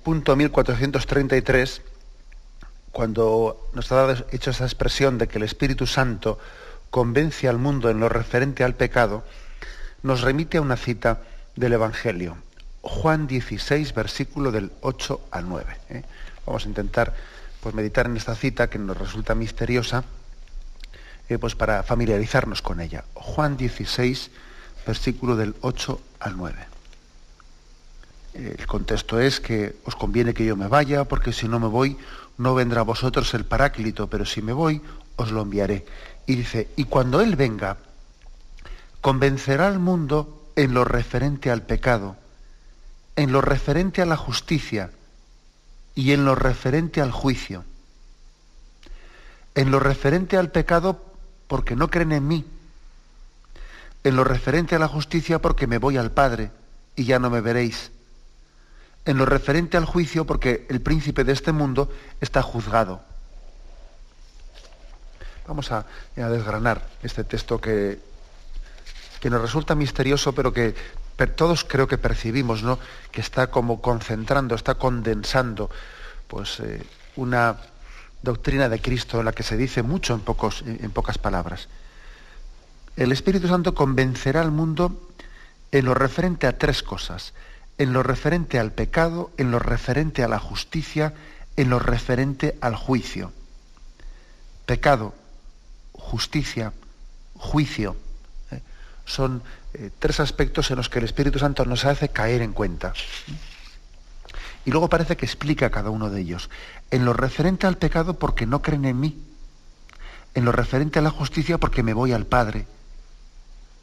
Punto 0.08 0.38
1433, 0.38 1.82
cuando 2.94 3.70
nos 3.74 3.92
ha 3.92 4.16
hecho 4.32 4.52
esa 4.52 4.64
expresión 4.64 5.18
de 5.18 5.28
que 5.28 5.38
el 5.38 5.44
Espíritu 5.44 5.86
Santo 5.86 6.40
convence 6.90 7.50
al 7.50 7.58
mundo 7.58 7.90
en 7.90 8.00
lo 8.00 8.08
referente 8.08 8.64
al 8.64 8.74
pecado, 8.74 9.26
nos 10.04 10.22
remite 10.22 10.60
a 10.60 10.62
una 10.62 10.78
cita 10.78 11.24
del 11.58 11.74
Evangelio. 11.74 12.38
Juan 12.84 13.28
16, 13.28 13.94
versículo 13.94 14.54
del 14.54 14.72
8 14.80 15.28
al 15.30 15.50
9. 15.50 15.78
¿eh? 15.90 16.04
Vamos 16.46 16.64
a 16.64 16.70
intentar 16.70 17.14
pues, 17.60 17.76
meditar 17.76 18.06
en 18.06 18.16
esta 18.16 18.36
cita 18.36 18.70
que 18.70 18.80
nos 18.80 18.96
resulta 18.96 19.36
misteriosa, 19.36 20.06
eh, 21.28 21.38
pues 21.38 21.56
para 21.56 21.84
familiarizarnos 21.84 22.62
con 22.62 22.80
ella. 22.80 23.04
Juan 23.14 23.58
16, 23.58 24.32
versículo 24.86 25.36
del 25.36 25.54
8 25.60 26.00
al 26.22 26.38
9. 26.38 26.77
El 28.38 28.68
contexto 28.68 29.20
es 29.20 29.40
que 29.40 29.78
os 29.84 29.96
conviene 29.96 30.36
que 30.36 30.46
yo 30.46 30.56
me 30.56 30.68
vaya, 30.68 31.06
porque 31.06 31.34
si 31.34 31.48
no 31.48 31.60
me 31.60 31.66
voy, 31.66 31.98
no 32.38 32.54
vendrá 32.54 32.84
vosotros 32.84 33.34
el 33.34 33.46
paráclito, 33.46 34.12
pero 34.12 34.26
si 34.26 34.44
me 34.44 34.54
voy, 34.54 34.80
os 35.16 35.32
lo 35.32 35.42
enviaré. 35.42 35.88
Y 36.28 36.36
dice, 36.36 36.70
y 36.76 36.84
cuando 36.84 37.22
Él 37.22 37.36
venga, 37.36 37.78
convencerá 39.02 39.66
al 39.66 39.80
mundo 39.80 40.52
en 40.56 40.76
lo 40.76 40.84
referente 40.86 41.50
al 41.50 41.64
pecado, 41.64 42.16
en 43.16 43.32
lo 43.32 43.42
referente 43.42 44.04
a 44.04 44.06
la 44.06 44.18
justicia 44.18 44.92
y 45.96 46.12
en 46.12 46.24
lo 46.24 46.36
referente 46.36 47.02
al 47.02 47.12
juicio. 47.12 47.66
En 49.56 49.72
lo 49.72 49.80
referente 49.80 50.38
al 50.38 50.52
pecado 50.52 51.04
porque 51.48 51.76
no 51.76 51.90
creen 51.90 52.12
en 52.12 52.28
mí. 52.28 52.46
En 54.04 54.16
lo 54.16 54.24
referente 54.24 54.76
a 54.76 54.80
la 54.80 54.88
justicia 54.88 55.42
porque 55.42 55.66
me 55.66 55.80
voy 55.80 55.98
al 55.98 56.12
Padre 56.12 56.52
y 56.96 57.06
ya 57.06 57.18
no 57.18 57.32
me 57.32 57.42
veréis 57.42 57.97
en 59.08 59.18
lo 59.18 59.26
referente 59.26 59.78
al 59.78 59.86
juicio 59.86 60.26
porque 60.26 60.68
el 60.70 60.82
príncipe 60.82 61.24
de 61.24 61.32
este 61.32 61.54
mundo 61.54 61.90
está 62.20 62.44
juzgado. 62.44 63.02
Vamos 65.48 65.72
a, 65.72 65.86
desgranar 66.14 66.86
este 67.02 67.24
texto 67.24 67.62
que, 67.62 68.00
que, 69.22 69.30
nos 69.30 69.42
resulta 69.42 69.76
misterioso, 69.76 70.36
pero 70.36 70.52
que 70.52 70.76
todos 71.36 71.64
creo 71.64 71.88
que 71.88 71.98
percibimos, 71.98 72.64
¿no? 72.64 72.80
Que 73.10 73.22
está 73.22 73.48
como 73.48 73.82
concentrando, 73.82 74.56
está 74.56 74.76
condensando, 74.76 75.70
pues, 76.28 76.60
eh, 76.60 76.84
una 77.16 77.56
doctrina 78.22 78.68
de 78.68 78.82
Cristo 78.82 79.20
en 79.20 79.26
la 79.26 79.32
que 79.32 79.44
se 79.44 79.56
dice 79.56 79.84
mucho 79.84 80.16
en, 80.16 80.20
pocos, 80.20 80.66
en 80.68 80.92
pocas 80.92 81.18
palabras. 81.18 81.70
El 82.98 83.14
Espíritu 83.14 83.48
Santo 83.48 83.74
convencerá 83.74 84.42
al 84.42 84.52
mundo 84.52 85.10
en 85.72 85.86
lo 85.86 85.94
referente 85.94 86.46
a 86.46 86.58
tres 86.58 86.84
cosas 86.84 87.34
en 87.78 87.94
lo 87.94 88.04
referente 88.04 88.60
al 88.60 88.72
pecado, 88.72 89.32
en 89.38 89.52
lo 89.52 89.60
referente 89.60 90.24
a 90.24 90.28
la 90.28 90.40
justicia, 90.40 91.14
en 91.56 91.70
lo 91.70 91.80
referente 91.80 92.58
al 92.62 92.76
juicio. 92.76 93.32
Pecado, 94.66 95.14
justicia, 95.94 96.74
juicio. 97.36 97.96
¿eh? 98.52 98.62
Son 99.06 99.44
eh, 99.74 99.92
tres 100.00 100.20
aspectos 100.20 100.72
en 100.72 100.78
los 100.78 100.90
que 100.90 101.00
el 101.00 101.06
Espíritu 101.06 101.40
Santo 101.40 101.66
nos 101.66 101.86
hace 101.86 102.10
caer 102.10 102.42
en 102.42 102.54
cuenta. 102.54 102.94
Y 104.66 104.72
luego 104.72 104.90
parece 104.90 105.16
que 105.16 105.26
explica 105.26 105.70
cada 105.70 105.90
uno 105.90 106.10
de 106.10 106.20
ellos. 106.20 106.50
En 106.92 107.06
lo 107.06 107.14
referente 107.14 107.68
al 107.68 107.78
pecado 107.78 108.16
porque 108.16 108.46
no 108.46 108.62
creen 108.62 108.86
en 108.86 109.00
mí. 109.00 109.22
En 110.34 110.46
lo 110.46 110.52
referente 110.52 111.00
a 111.00 111.02
la 111.02 111.10
justicia 111.10 111.58
porque 111.58 111.84
me 111.84 111.94
voy 111.94 112.12
al 112.12 112.26
Padre. 112.26 112.68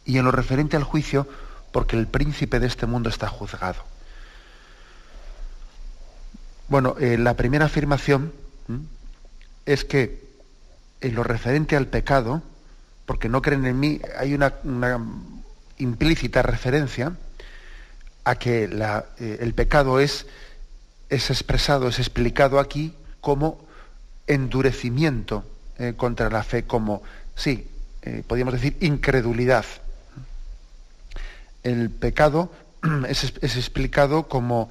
Y 0.05 0.19
en 0.19 0.25
lo 0.25 0.31
referente 0.31 0.77
al 0.77 0.85
juicio 0.85 1.27
porque 1.75 1.97
el 1.97 2.07
príncipe 2.07 2.61
de 2.61 2.69
este 2.69 2.87
mundo 2.87 3.09
está 3.09 3.27
juzgado. 3.27 3.83
Bueno, 6.69 6.95
eh, 7.01 7.19
la 7.19 7.35
primera 7.35 7.65
afirmación 7.65 8.33
es 9.67 9.85
que 9.85 10.23
en 11.01 11.17
lo 11.17 11.25
referente 11.25 11.75
al 11.75 11.89
pecado, 11.89 12.45
porque 13.07 13.29
no 13.29 13.43
creen 13.43 13.67
en 13.67 13.81
mí, 13.81 14.01
hay 14.17 14.35
una, 14.35 14.55
implícita 15.77 16.43
referencia 16.43 17.17
a 18.23 18.37
que 18.37 18.71
eh, 19.19 19.39
el 19.41 19.53
pecado 19.55 19.99
es, 19.99 20.27
es, 21.09 21.29
expresado, 21.31 21.89
es 21.89 21.99
explicado 21.99 22.61
aquí 22.61 22.95
como 23.21 23.67
endurecimiento 24.29 25.45
eh, 25.81 25.95
contra 25.97 26.31
la 26.31 26.45
fe, 26.45 26.63
como, 26.63 27.03
sí, 27.35 27.67
podríamos 28.29 28.55
decir, 28.55 28.77
incredulidad 28.79 29.65
el 31.65 31.91
pecado 31.91 32.51
es, 33.09 33.25
explicado 33.43 34.29
como 34.29 34.71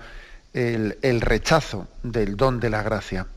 el, 0.54 1.22
rechazo 1.22 1.88
del 2.04 2.38
don 2.38 2.60
de 2.60 2.70
la 2.70 2.82
gracia. 2.84 3.28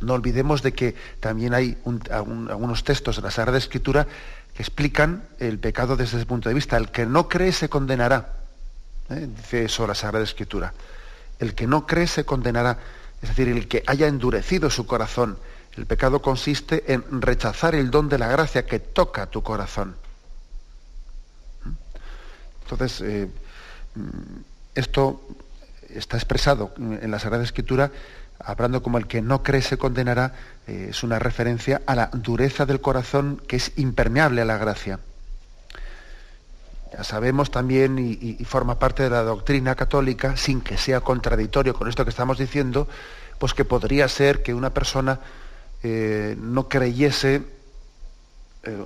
No 0.00 0.14
olvidemos 0.14 0.62
de 0.62 0.72
que 0.72 0.94
también 1.20 1.52
hay 1.52 1.76
algunos 2.10 2.84
textos 2.84 3.16
de 3.16 3.22
la 3.22 3.30
Sagrada 3.30 3.58
Escritura 3.58 4.06
que 4.54 4.62
explican 4.62 5.24
el 5.38 5.58
pecado 5.58 5.96
desde 5.96 6.16
ese 6.16 6.26
punto 6.26 6.48
de 6.48 6.54
vista. 6.54 6.78
El 6.78 6.90
que 6.90 7.04
no 7.04 7.28
cree 7.28 7.52
se 7.52 7.68
condenará. 7.68 8.32
¿eh? 9.10 9.28
Dice 9.36 9.64
eso 9.64 9.86
la 9.86 9.94
Sagrada 9.94 10.24
Escritura. 10.24 10.72
El 11.38 11.54
que 11.54 11.66
no 11.66 11.86
cree 11.86 12.06
se 12.06 12.24
condenará. 12.24 12.78
Es 13.20 13.28
decir, 13.28 13.48
el 13.48 13.68
que 13.68 13.82
haya 13.86 14.06
endurecido 14.06 14.70
su 14.70 14.86
corazón. 14.86 15.36
El 15.76 15.84
pecado 15.84 16.22
consiste 16.22 16.92
en 16.92 17.04
rechazar 17.20 17.74
el 17.74 17.90
don 17.90 18.08
de 18.08 18.18
la 18.18 18.28
gracia 18.28 18.64
que 18.64 18.80
toca 18.80 19.26
tu 19.26 19.42
corazón. 19.42 19.96
Entonces, 22.72 23.00
eh, 23.00 23.28
esto 24.74 25.20
está 25.88 26.16
expresado 26.16 26.72
en 26.78 27.10
la 27.10 27.18
Sagrada 27.18 27.42
Escritura, 27.42 27.90
hablando 28.38 28.82
como 28.82 28.98
el 28.98 29.06
que 29.06 29.22
no 29.22 29.42
cree 29.42 29.60
se 29.60 29.76
condenará, 29.76 30.34
eh, 30.66 30.88
es 30.90 31.02
una 31.02 31.18
referencia 31.18 31.82
a 31.86 31.96
la 31.96 32.10
dureza 32.12 32.66
del 32.66 32.80
corazón 32.80 33.42
que 33.48 33.56
es 33.56 33.72
impermeable 33.76 34.42
a 34.42 34.44
la 34.44 34.56
gracia. 34.56 35.00
Ya 36.92 37.04
sabemos 37.04 37.50
también, 37.50 37.98
y, 37.98 38.44
forma 38.44 38.78
parte 38.78 39.02
de 39.02 39.10
la 39.10 39.22
doctrina 39.22 39.74
católica, 39.74 40.36
sin 40.36 40.60
que 40.60 40.78
sea 40.78 41.00
contradictorio 41.00 41.74
con 41.74 41.88
esto 41.88 42.04
que 42.04 42.10
estamos 42.10 42.38
diciendo, 42.38 42.88
pues 43.38 43.52
que 43.52 43.64
podría 43.64 44.08
ser 44.08 44.42
que 44.42 44.54
una 44.54 44.70
persona 44.70 45.20
eh, 45.82 46.36
no 46.38 46.68
creyese 46.68 47.42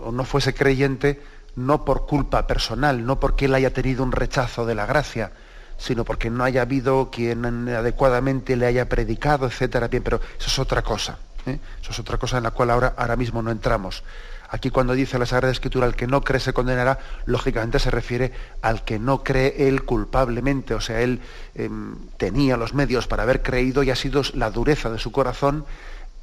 o 0.04 0.12
no 0.12 0.24
fuese 0.24 0.54
creyente 0.54 1.20
no 1.56 1.84
por 1.84 2.06
culpa 2.06 2.46
personal, 2.46 3.04
no 3.04 3.20
porque 3.20 3.46
él 3.46 3.54
haya 3.54 3.72
tenido 3.72 4.02
un 4.02 4.12
rechazo 4.12 4.66
de 4.66 4.74
la 4.74 4.86
gracia, 4.86 5.32
sino 5.76 6.04
porque 6.04 6.30
no 6.30 6.44
haya 6.44 6.62
habido 6.62 7.10
quien 7.10 7.68
adecuadamente 7.68 8.56
le 8.56 8.66
haya 8.66 8.88
predicado, 8.88 9.46
etcétera. 9.46 9.88
Bien, 9.88 10.02
pero 10.02 10.20
eso 10.38 10.48
es 10.48 10.58
otra 10.58 10.82
cosa. 10.82 11.18
¿eh? 11.46 11.58
Eso 11.80 11.90
es 11.90 11.98
otra 11.98 12.18
cosa 12.18 12.38
en 12.38 12.44
la 12.44 12.50
cual 12.50 12.70
ahora, 12.70 12.94
ahora 12.96 13.16
mismo 13.16 13.42
no 13.42 13.50
entramos. 13.50 14.02
Aquí 14.50 14.70
cuando 14.70 14.92
dice 14.92 15.18
la 15.18 15.26
Sagrada 15.26 15.50
Escritura, 15.50 15.86
el 15.86 15.96
que 15.96 16.06
no 16.06 16.20
cree 16.22 16.38
se 16.38 16.52
condenará, 16.52 16.98
lógicamente 17.24 17.78
se 17.78 17.90
refiere 17.90 18.32
al 18.62 18.84
que 18.84 18.98
no 18.98 19.24
cree 19.24 19.68
él 19.68 19.84
culpablemente, 19.84 20.74
o 20.74 20.80
sea, 20.80 21.00
él 21.00 21.20
em, 21.54 21.96
tenía 22.18 22.56
los 22.56 22.72
medios 22.72 23.08
para 23.08 23.24
haber 23.24 23.42
creído 23.42 23.82
y 23.82 23.90
ha 23.90 23.96
sido 23.96 24.22
la 24.34 24.50
dureza 24.50 24.90
de 24.90 24.98
su 24.98 25.10
corazón 25.10 25.64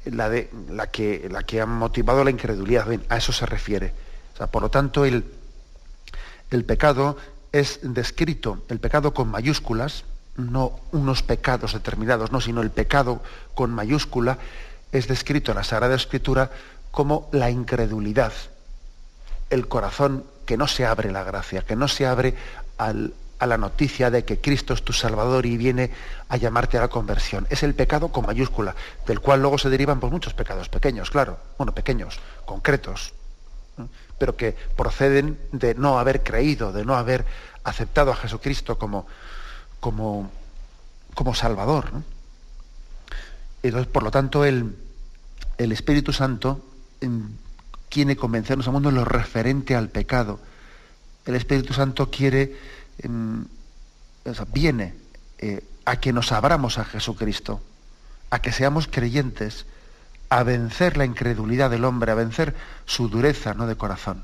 la, 0.06 0.30
de, 0.30 0.50
la, 0.70 0.86
que, 0.86 1.28
la 1.30 1.42
que 1.42 1.60
ha 1.60 1.66
motivado 1.66 2.24
la 2.24 2.30
incredulidad. 2.30 2.86
a 3.08 3.16
eso 3.16 3.32
se 3.32 3.44
refiere 3.44 3.92
por 4.46 4.62
lo 4.62 4.70
tanto, 4.70 5.04
el, 5.04 5.24
pecado 6.64 7.16
es 7.52 7.80
descrito, 7.82 8.64
el 8.68 8.80
pecado 8.80 9.14
con 9.14 9.28
mayúsculas, 9.28 10.04
no 10.36 10.80
unos 10.92 11.22
pecados 11.22 11.74
determinados, 11.74 12.32
no, 12.32 12.40
sino 12.40 12.62
el 12.62 12.70
pecado 12.70 13.22
con 13.54 13.70
mayúscula, 13.70 14.38
es 14.90 15.08
descrito 15.08 15.52
en 15.52 15.58
la 15.58 15.64
Sagrada 15.64 15.94
Escritura 15.94 16.50
como 16.90 17.28
la 17.32 17.50
incredulidad, 17.50 18.32
el 19.50 19.68
corazón 19.68 20.24
que 20.46 20.56
no 20.56 20.66
se 20.66 20.86
abre 20.86 21.12
la 21.12 21.24
gracia, 21.24 21.62
que 21.62 21.76
no 21.76 21.88
se 21.88 22.06
abre 22.06 22.34
a 22.78 23.46
la 23.46 23.58
noticia 23.58 24.10
de 24.10 24.24
que 24.24 24.40
Cristo 24.40 24.74
es 24.74 24.82
tu 24.82 24.92
Salvador 24.92 25.46
y 25.46 25.56
viene 25.56 25.90
a 26.28 26.36
llamarte 26.36 26.78
a 26.78 26.82
la 26.82 26.88
conversión. 26.88 27.46
Es 27.50 27.62
el 27.62 27.74
pecado 27.74 28.08
con 28.08 28.26
mayúscula, 28.26 28.74
del 29.06 29.20
cual 29.20 29.40
luego 29.40 29.58
se 29.58 29.70
derivan 29.70 30.00
pues, 30.00 30.12
muchos 30.12 30.34
pecados 30.34 30.68
pequeños, 30.68 31.10
claro, 31.10 31.38
bueno, 31.58 31.74
pequeños, 31.74 32.18
concretos, 32.44 33.14
pero 34.22 34.36
que 34.36 34.54
proceden 34.76 35.36
de 35.50 35.74
no 35.74 35.98
haber 35.98 36.22
creído, 36.22 36.72
de 36.72 36.84
no 36.84 36.94
haber 36.94 37.24
aceptado 37.64 38.12
a 38.12 38.14
Jesucristo 38.14 38.78
como, 38.78 39.04
como, 39.80 40.30
como 41.14 41.34
Salvador. 41.34 41.90
Entonces, 43.64 43.90
por 43.90 44.04
lo 44.04 44.12
tanto, 44.12 44.44
el, 44.44 44.76
el 45.58 45.72
Espíritu 45.72 46.12
Santo 46.12 46.64
quiere 47.90 48.14
convencernos 48.14 48.68
al 48.68 48.74
mundo 48.74 48.90
en 48.90 48.94
lo 48.94 49.04
referente 49.04 49.74
al 49.74 49.88
pecado. 49.88 50.38
El 51.26 51.34
Espíritu 51.34 51.74
Santo 51.74 52.08
quiere, 52.08 52.56
em, 52.98 53.44
viene 54.52 54.94
eh, 55.38 55.64
a 55.84 55.96
que 55.96 56.12
nos 56.12 56.30
abramos 56.30 56.78
a 56.78 56.84
Jesucristo, 56.84 57.60
a 58.30 58.40
que 58.40 58.52
seamos 58.52 58.86
creyentes, 58.86 59.66
a 60.32 60.44
vencer 60.44 60.96
la 60.96 61.04
incredulidad 61.04 61.68
del 61.68 61.84
hombre, 61.84 62.10
a 62.10 62.14
vencer 62.14 62.54
su 62.86 63.10
dureza 63.10 63.52
¿no? 63.52 63.66
de 63.66 63.76
corazón. 63.76 64.22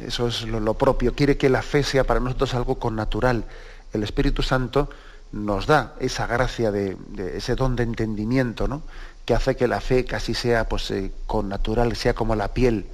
Eso 0.00 0.28
es 0.28 0.42
lo, 0.42 0.74
propio. 0.74 1.16
Quiere 1.16 1.36
que 1.36 1.48
la 1.48 1.62
fe 1.62 1.82
sea 1.82 2.04
para 2.04 2.20
nosotros 2.20 2.54
algo 2.54 2.78
con 2.78 2.94
natural. 2.94 3.44
El 3.92 4.04
Espíritu 4.04 4.42
Santo 4.42 4.88
nos 5.32 5.66
da 5.66 5.94
esa 5.98 6.28
gracia 6.28 6.70
de, 6.70 6.96
ese 7.34 7.56
don 7.56 7.74
de 7.74 7.82
entendimiento, 7.82 8.68
¿no? 8.68 8.82
que 9.24 9.34
hace 9.34 9.56
que 9.56 9.66
la 9.66 9.80
fe 9.80 10.04
casi 10.04 10.32
sea 10.32 10.68
pues, 10.68 10.92
eh, 10.92 11.10
con 11.26 11.48
natural, 11.48 11.96
sea 11.96 12.14
como 12.14 12.36
la 12.36 12.54
piel, 12.54 12.86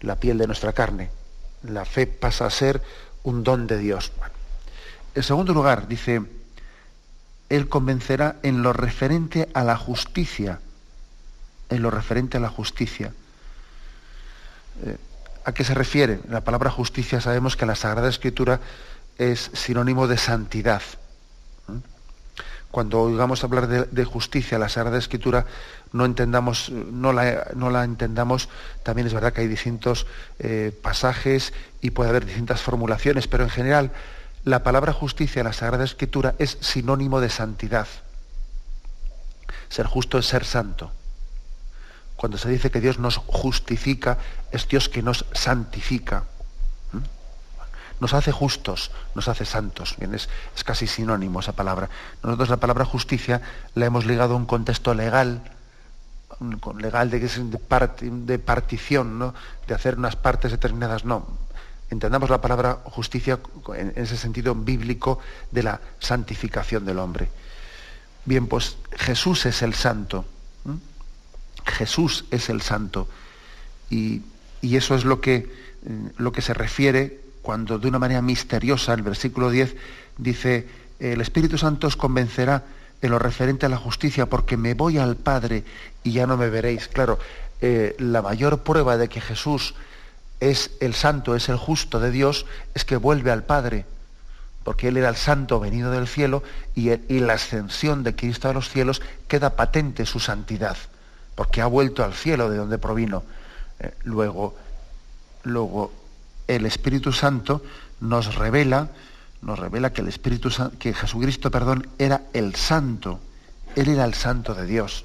la 0.00 0.16
piel 0.16 0.36
de 0.36 0.48
nuestra 0.48 0.72
carne. 0.72 1.12
La 1.62 1.84
fe 1.84 2.08
pasa 2.08 2.46
a 2.46 2.50
ser 2.50 2.82
un 3.22 3.44
don 3.44 3.68
de 3.68 3.78
Dios. 3.78 4.10
En 5.14 5.22
segundo 5.22 5.54
lugar, 5.54 5.86
dice, 5.86 6.22
él 7.48 7.68
convencerá 7.68 8.36
en 8.42 8.62
lo 8.62 8.72
referente 8.72 9.48
a 9.54 9.64
la 9.64 9.76
justicia, 9.76 10.60
en 11.68 11.82
lo 11.82 11.90
referente 11.90 12.36
a 12.36 12.40
la 12.40 12.48
justicia. 12.48 13.12
Eh, 14.84 14.96
¿A 15.44 15.52
qué 15.52 15.62
se 15.62 15.74
refiere? 15.74 16.18
La 16.28 16.40
palabra 16.42 16.70
justicia 16.70 17.20
sabemos 17.20 17.56
que 17.56 17.66
la 17.66 17.76
Sagrada 17.76 18.08
Escritura 18.08 18.60
es 19.16 19.50
sinónimo 19.54 20.08
de 20.08 20.18
santidad. 20.18 20.82
Cuando 22.72 23.02
oigamos 23.02 23.44
hablar 23.44 23.68
de, 23.68 24.04
justicia 24.04 24.58
la 24.58 24.68
Sagrada 24.68 24.98
Escritura, 24.98 25.46
no, 25.92 26.04
entendamos, 26.04 26.70
no, 26.70 27.12
la, 27.12 27.84
entendamos, 27.84 28.48
también 28.82 29.06
es 29.06 29.14
verdad 29.14 29.32
que 29.32 29.42
hay 29.42 29.48
distintos 29.48 30.06
eh, 30.40 30.76
pasajes 30.82 31.54
y 31.80 31.92
puede 31.92 32.10
haber 32.10 32.26
distintas 32.26 32.60
formulaciones, 32.60 33.28
pero 33.28 33.44
en 33.44 33.50
general 33.50 33.92
la 34.46 34.62
palabra 34.62 34.92
justicia 34.92 35.40
en 35.40 35.46
la 35.46 35.52
Sagrada 35.52 35.82
Escritura 35.82 36.36
es 36.38 36.56
sinónimo 36.60 37.20
de 37.20 37.30
santidad. 37.30 37.88
Ser 39.68 39.86
justo 39.86 40.18
es 40.18 40.26
ser 40.26 40.44
santo. 40.44 40.92
Cuando 42.14 42.38
se 42.38 42.48
dice 42.48 42.70
que 42.70 42.80
Dios 42.80 43.00
nos 43.00 43.16
justifica, 43.16 44.18
es 44.52 44.68
Dios 44.68 44.88
que 44.88 45.02
nos 45.02 45.26
santifica. 45.32 46.26
¿Mm? 46.92 46.98
Nos 47.98 48.14
hace 48.14 48.30
justos, 48.30 48.92
nos 49.16 49.26
hace 49.26 49.44
santos. 49.44 49.96
Es, 49.98 50.28
casi 50.62 50.86
sinónimo 50.86 51.40
esa 51.40 51.54
palabra. 51.54 51.90
Nosotros 52.22 52.48
la 52.48 52.58
palabra 52.58 52.84
justicia 52.84 53.42
la 53.74 53.86
hemos 53.86 54.06
ligado 54.06 54.34
a 54.34 54.36
un 54.36 54.46
contexto 54.46 54.94
legal, 54.94 55.42
legal 56.78 57.10
de, 57.10 57.18
de, 57.18 58.10
de 58.10 58.38
partición, 58.38 59.18
¿no? 59.18 59.34
de 59.66 59.74
hacer 59.74 59.98
unas 59.98 60.14
partes 60.14 60.52
determinadas. 60.52 61.04
No, 61.04 61.26
entendamos 61.90 62.30
la 62.30 62.40
palabra 62.40 62.80
justicia 62.84 63.38
en 63.74 63.92
ese 63.96 64.16
sentido 64.16 64.54
bíblico 64.54 65.18
de 65.50 65.62
la 65.62 65.80
santificación 65.98 66.84
del 66.84 66.98
hombre. 66.98 67.28
Bien, 68.24 68.46
pues 68.46 68.76
Jesús 68.92 69.46
es 69.46 69.62
el 69.62 69.74
santo. 69.74 70.24
Jesús 71.64 72.24
es 72.30 72.48
el 72.48 72.62
santo. 72.62 73.08
Y, 73.90 74.22
eso 74.62 74.96
es 74.96 75.04
lo 75.04 75.20
que, 75.20 75.48
lo 76.16 76.32
que 76.32 76.42
se 76.42 76.52
refiere 76.52 77.20
cuando 77.42 77.78
de 77.78 77.86
una 77.86 78.00
manera 78.00 78.20
misteriosa, 78.20 78.92
el 78.94 79.02
versículo 79.02 79.50
10 79.50 79.76
dice, 80.18 80.66
el 80.98 81.20
Espíritu 81.20 81.56
Santo 81.56 81.86
os 81.86 81.94
convencerá 81.94 82.64
en 83.00 83.10
lo 83.10 83.20
referente 83.20 83.66
a 83.66 83.68
la 83.68 83.76
justicia 83.76 84.26
porque 84.26 84.56
me 84.56 84.74
voy 84.74 84.98
al 84.98 85.14
Padre 85.14 85.62
y 86.02 86.12
ya 86.12 86.26
no 86.26 86.36
me 86.36 86.50
veréis. 86.50 86.88
Claro, 86.88 87.20
eh, 87.60 87.94
la 87.98 88.22
mayor 88.22 88.64
prueba 88.64 88.96
de 88.96 89.08
que 89.08 89.20
Jesús 89.20 89.74
es 90.40 90.72
el 90.80 90.94
santo, 90.94 91.34
es 91.34 91.48
el 91.48 91.56
justo 91.56 92.00
de 92.00 92.10
Dios, 92.10 92.46
es 92.74 92.84
que 92.84 92.96
vuelve 92.96 93.30
al 93.30 93.44
Padre, 93.44 93.86
porque 94.64 94.88
Él 94.88 94.96
era 94.96 95.08
el 95.08 95.16
santo 95.16 95.60
venido 95.60 95.90
del 95.90 96.08
cielo 96.08 96.42
y, 96.74 96.90
la 97.20 97.34
ascensión 97.34 98.02
de 98.02 98.14
Cristo 98.14 98.48
a 98.48 98.52
los 98.52 98.68
cielos 98.68 99.00
queda 99.28 99.56
patente 99.56 100.06
su 100.06 100.20
santidad, 100.20 100.76
porque 101.34 101.62
ha 101.62 101.66
vuelto 101.66 102.04
al 102.04 102.14
cielo 102.14 102.50
de 102.50 102.56
donde 102.58 102.78
provino. 102.78 103.22
Eh, 103.78 103.94
luego, 104.04 104.56
luego, 105.44 105.92
el 106.48 106.66
Espíritu 106.66 107.12
Santo 107.12 107.62
nos 108.00 108.34
revela, 108.34 108.88
nos 109.42 109.58
revela 109.58 109.92
que 109.92 110.02
el 110.02 110.08
Espíritu 110.08 110.50
que 110.78 110.92
Jesucristo, 110.92 111.50
perdón, 111.50 111.88
era 111.98 112.22
el 112.32 112.54
santo, 112.54 113.20
Él 113.74 113.88
era 113.88 114.04
el 114.04 114.14
santo 114.14 114.54
de 114.54 114.66
Dios 114.66 115.04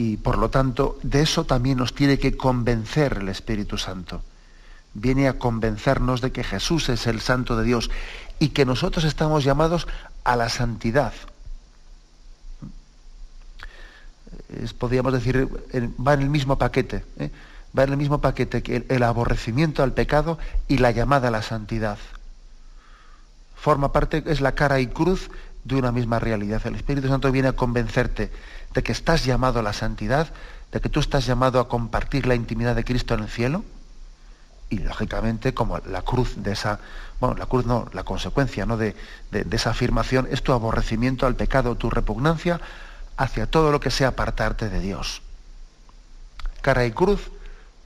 y 0.00 0.16
por 0.16 0.38
lo 0.38 0.48
tanto 0.48 0.98
de 1.02 1.20
eso 1.20 1.44
también 1.44 1.76
nos 1.76 1.94
tiene 1.94 2.18
que 2.18 2.34
convencer 2.34 3.18
el 3.20 3.28
Espíritu 3.28 3.76
Santo. 3.76 4.22
Viene 4.94 5.28
a 5.28 5.38
convencernos 5.38 6.22
de 6.22 6.32
que 6.32 6.42
Jesús 6.42 6.88
es 6.88 7.06
el 7.06 7.20
Santo 7.20 7.54
de 7.54 7.64
Dios 7.64 7.90
y 8.38 8.48
que 8.48 8.64
nosotros 8.64 9.04
estamos 9.04 9.44
llamados 9.44 9.86
a 10.24 10.36
la 10.36 10.48
santidad. 10.48 11.12
podríamos 14.78 15.12
decir, 15.12 15.46
va 16.04 16.14
en 16.14 16.22
el 16.22 16.30
mismo 16.30 16.56
paquete, 16.56 17.04
¿eh? 17.18 17.30
va 17.78 17.84
en 17.84 17.90
el 17.90 17.98
mismo 17.98 18.22
paquete 18.22 18.62
que 18.62 18.86
el 18.88 19.02
aborrecimiento 19.02 19.82
al 19.82 19.92
pecado 19.92 20.38
y 20.66 20.78
la 20.78 20.92
llamada 20.92 21.28
a 21.28 21.30
la 21.30 21.42
santidad. 21.42 21.98
Forma 23.54 23.92
parte, 23.92 24.24
es 24.26 24.40
la 24.40 24.54
cara 24.54 24.80
y 24.80 24.86
cruz 24.86 25.30
de 25.64 25.76
una 25.76 25.92
misma 25.92 26.18
realidad. 26.18 26.62
El 26.64 26.76
Espíritu 26.76 27.08
Santo 27.08 27.30
viene 27.30 27.48
a 27.48 27.52
convencerte 27.52 28.32
de 28.74 28.82
que 28.82 28.92
estás 28.92 29.24
llamado 29.24 29.60
a 29.60 29.62
la 29.62 29.72
santidad, 29.72 30.32
de 30.72 30.80
que 30.80 30.88
tú 30.88 31.00
estás 31.00 31.26
llamado 31.26 31.60
a 31.60 31.68
compartir 31.68 32.26
la 32.26 32.34
intimidad 32.34 32.76
de 32.76 32.84
Cristo 32.84 33.14
en 33.14 33.20
el 33.20 33.28
cielo, 33.28 33.64
y 34.68 34.78
lógicamente 34.78 35.52
como 35.52 35.78
la 35.78 36.02
cruz 36.02 36.34
de 36.36 36.52
esa, 36.52 36.78
bueno, 37.18 37.36
la 37.36 37.46
cruz 37.46 37.66
no, 37.66 37.88
la 37.92 38.04
consecuencia 38.04 38.66
¿no? 38.66 38.76
de, 38.76 38.94
esa 39.50 39.70
afirmación 39.70 40.28
es 40.30 40.42
tu 40.42 40.52
aborrecimiento 40.52 41.26
al 41.26 41.34
pecado, 41.34 41.76
tu 41.76 41.90
repugnancia 41.90 42.60
hacia 43.16 43.46
todo 43.46 43.72
lo 43.72 43.80
que 43.80 43.90
sea 43.90 44.08
apartarte 44.08 44.68
de 44.68 44.80
Dios. 44.80 45.22
Cara 46.62 46.86
y 46.86 46.92
cruz, 46.92 47.30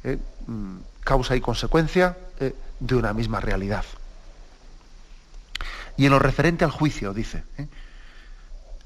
eh, 0.04 0.18
mm, 0.46 0.76
causa 1.02 1.34
y 1.34 1.40
consecuencia 1.40 2.18
eh, 2.38 2.54
de 2.80 2.94
una 2.94 3.14
misma 3.14 3.40
realidad. 3.40 3.84
Y 5.96 6.04
en 6.04 6.12
lo 6.12 6.18
referente 6.18 6.64
al 6.64 6.70
juicio, 6.70 7.14
dice, 7.14 7.44
¿eh? 7.56 7.66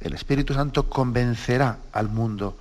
El 0.00 0.14
Espíritu 0.14 0.54
Santo 0.54 0.88
convencerá 0.88 1.78
al 1.92 2.08
mundo 2.08 2.56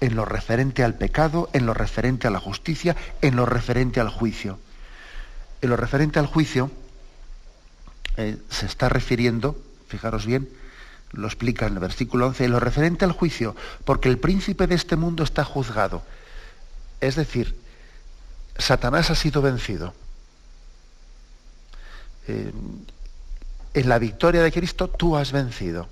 en 0.00 0.14
lo 0.14 0.24
referente 0.24 0.84
al 0.84 0.94
pecado, 0.94 1.48
en 1.52 1.66
lo 1.66 1.74
referente 1.74 2.26
a 2.26 2.30
la 2.30 2.40
justicia, 2.40 2.96
en 3.22 3.36
lo 3.36 3.46
referente 3.46 4.00
al 4.00 4.08
juicio. 4.08 4.58
En 5.62 5.70
lo 5.70 5.76
referente 5.76 6.18
al 6.18 6.26
juicio 6.26 6.70
eh, 8.16 8.36
se 8.50 8.66
está 8.66 8.88
refiriendo, 8.88 9.56
fijaros 9.88 10.26
bien, 10.26 10.48
lo 11.12 11.26
explica 11.26 11.66
en 11.66 11.74
el 11.74 11.78
versículo 11.78 12.26
11, 12.26 12.44
en 12.44 12.50
lo 12.52 12.60
referente 12.60 13.04
al 13.04 13.12
juicio, 13.12 13.56
porque 13.84 14.08
el 14.08 14.18
príncipe 14.18 14.66
de 14.66 14.74
este 14.74 14.96
mundo 14.96 15.24
está 15.24 15.44
juzgado. 15.44 16.02
Es 17.00 17.16
decir, 17.16 17.56
Satanás 18.58 19.10
ha 19.10 19.14
sido 19.14 19.42
vencido. 19.42 19.94
Eh, 22.28 22.52
en 23.74 23.88
la 23.88 23.98
victoria 23.98 24.42
de 24.42 24.52
Cristo 24.52 24.88
tú 24.88 25.16
has 25.16 25.32
vencido. 25.32 25.88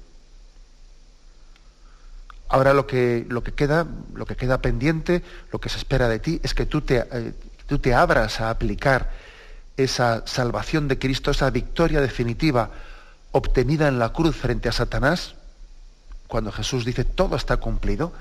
Ahora 2.48 2.74
lo 2.74 2.87
que, 2.87 3.26
lo 3.28 3.42
que, 3.42 3.52
queda, 3.52 3.87
lo 4.14 4.26
que 4.26 4.37
queda 4.37 4.61
pendiente, 4.61 5.22
lo 5.50 5.59
que 5.59 5.68
se 5.68 5.78
espera 5.78 6.09
de 6.09 6.18
ti, 6.18 6.40
es 6.42 6.54
que 6.54 6.66
tú 6.66 6.83
te, 6.83 7.07
eh, 7.11 7.33
tú 7.66 7.78
te 7.78 7.94
abras 7.94 8.40
a 8.40 8.50
aplicar 8.50 9.11
esa 9.76 10.26
salvación 10.26 10.87
de 10.88 10.98
Cristo, 10.98 11.30
esa 11.30 11.50
victoria 11.50 12.00
definitiva 12.00 12.70
obtenida 13.33 13.88
en 13.88 13.98
la 13.98 14.12
cruz 14.12 14.37
frente 14.37 14.68
a 14.68 14.72
Satanás, 14.72 15.35
cuando 16.28 16.52
Jesús 16.52 16.85
dice, 16.85 17.04
todo 17.04 17.37
está 17.37 17.57
cumplido, 17.57 18.12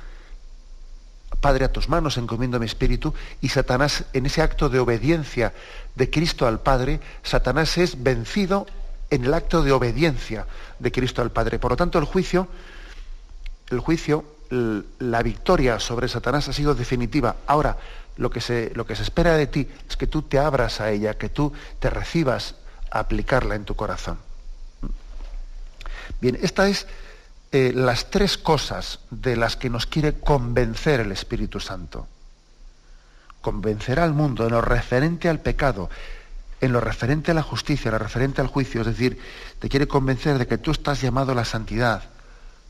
Padre, 1.42 1.66
a 1.66 1.72
tus 1.72 1.90
manos 1.90 2.18
encomiendo 2.18 2.60
mi 2.60 2.66
espíritu, 2.66 3.14
y 3.42 3.50
Satanás, 3.50 4.06
en 4.14 4.26
ese 4.26 4.42
acto 4.42 4.70
de 4.70 4.80
obediencia 4.80 5.54
de 5.96 6.10
Cristo 6.10 6.48
al 6.48 6.62
Padre, 6.62 7.00
Satanás 7.22 7.78
es 7.78 8.02
vencido 8.02 8.66
en 9.10 9.26
el 9.26 9.34
acto 9.34 9.62
de 9.62 9.72
obediencia 9.72 10.48
de 10.80 10.92
Cristo 10.92 11.22
al 11.22 11.32
Padre. 11.32 11.60
Por 11.60 11.72
lo 11.72 11.78
tanto, 11.78 12.00
el 12.00 12.06
juicio 12.06 12.48
el 13.70 13.80
juicio, 13.80 14.26
la 14.50 15.24
victoria 15.24 15.80
sobre 15.80 16.08
Satanás 16.08 16.48
ha 16.48 16.54
sido 16.54 16.76
definitiva. 16.76 17.36
Ahora, 17.48 17.78
lo 18.18 18.30
que, 18.30 18.42
se, 18.42 18.72
lo 18.76 18.86
que 18.86 18.96
se 18.96 19.04
espera 19.04 19.36
de 19.36 19.48
ti 19.48 19.68
es 19.90 19.98
que 19.98 20.08
tú 20.08 20.22
te 20.22 20.38
abras 20.38 20.82
a 20.82 20.92
ella, 20.92 21.18
que 21.18 21.30
tú 21.30 21.54
te 21.80 21.90
recibas 21.90 22.56
a 22.92 23.00
aplicarla 23.00 23.56
en 23.56 23.66
tu 23.66 23.76
corazón. 23.76 24.20
Bien, 26.22 26.38
estas 26.42 26.70
es 26.70 26.88
eh, 27.52 27.72
las 27.74 28.10
tres 28.10 28.38
cosas 28.38 29.00
de 29.10 29.36
las 29.36 29.56
que 29.56 29.70
nos 29.70 29.86
quiere 29.86 30.14
convencer 30.14 31.00
el 31.00 31.12
Espíritu 31.12 31.60
Santo. 31.60 32.08
Convencerá 33.42 34.04
al 34.04 34.14
mundo 34.14 34.46
en 34.46 34.52
lo 34.52 34.62
referente 34.62 35.28
al 35.28 35.40
pecado, 35.40 35.90
en 36.62 36.72
lo 36.72 36.80
referente 36.80 37.32
a 37.32 37.34
la 37.34 37.44
justicia, 37.44 37.90
en 37.90 37.94
lo 37.94 38.00
referente 38.00 38.42
al 38.42 38.48
juicio, 38.48 38.82
es 38.82 38.88
decir, 38.88 39.20
te 39.60 39.70
quiere 39.70 39.88
convencer 39.88 40.38
de 40.38 40.48
que 40.48 40.58
tú 40.58 40.72
estás 40.72 41.02
llamado 41.02 41.34
a 41.34 41.36
la 41.36 41.46
santidad, 41.46 42.04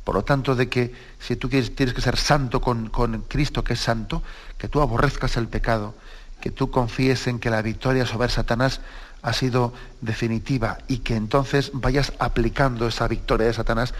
por 0.04 0.16
lo 0.16 0.24
tanto, 0.24 0.56
de 0.56 0.68
que 0.68 0.94
si 1.20 1.36
tú 1.36 1.48
tienes 1.48 1.94
que 1.94 2.02
ser 2.02 2.18
santo 2.18 2.60
con, 2.60 2.90
Cristo, 3.28 3.64
que 3.64 3.74
es 3.74 3.80
santo, 3.80 4.22
que 4.58 4.68
tú 4.68 4.82
aborrezcas 4.82 5.38
el 5.38 5.48
pecado, 5.48 5.96
que 6.42 6.52
tú 6.52 6.72
confíes 6.72 7.28
en 7.28 7.40
que 7.40 7.50
la 7.50 7.62
victoria 7.62 8.06
sobre 8.06 8.30
Satanás 8.30 8.82
ha 9.22 9.32
sido 9.32 9.74
definitiva 10.02 10.80
y 10.90 10.98
que 10.98 11.16
entonces 11.16 11.72
vayas 11.74 12.12
aplicando 12.20 12.88
esa 12.88 13.08
victoria 13.08 13.48
de 13.48 13.54
Satanás 13.54 13.94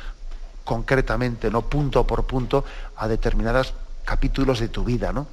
concretamente, 0.66 1.50
no 1.50 1.62
punto 1.70 2.06
por 2.06 2.26
punto, 2.26 2.66
a 2.98 3.08
determinados 3.08 3.74
capítulos 4.04 4.60
de 4.60 4.68
tu 4.68 4.84
vida, 4.84 5.14
¿no? 5.14 5.28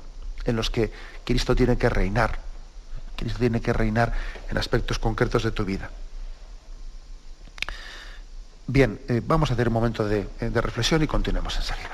En 0.44 0.54
los 0.54 0.70
que 0.70 0.92
Cristo 1.24 1.56
tiene 1.56 1.76
que 1.76 1.88
reinar. 1.88 2.38
Cristo 3.16 3.40
tiene 3.40 3.60
que 3.60 3.72
reinar 3.72 4.12
en 4.48 4.56
aspectos 4.56 5.00
concretos 5.00 5.42
de 5.42 5.50
tu 5.50 5.64
vida. 5.64 5.90
Bien, 8.72 9.00
eh, 9.08 9.20
vamos 9.26 9.50
a 9.50 9.54
hacer 9.54 9.66
un 9.66 9.74
momento 9.74 10.06
de, 10.06 10.28
de 10.38 10.60
reflexión 10.60 11.02
y 11.02 11.08
continuemos 11.08 11.56
enseguida. 11.56 11.90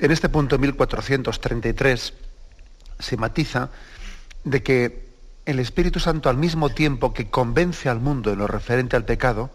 En 0.00 0.10
este 0.10 0.30
punto 0.30 0.58
1433 0.58 2.14
se 2.98 3.16
matiza 3.18 3.68
de 4.44 4.62
que 4.62 5.10
el 5.44 5.58
Espíritu 5.58 6.00
Santo 6.00 6.30
al 6.30 6.38
mismo 6.38 6.70
tiempo 6.70 7.12
que 7.12 7.28
convence 7.28 7.90
al 7.90 8.00
mundo 8.00 8.32
en 8.32 8.38
lo 8.38 8.46
referente 8.46 8.96
al 8.96 9.04
pecado, 9.04 9.50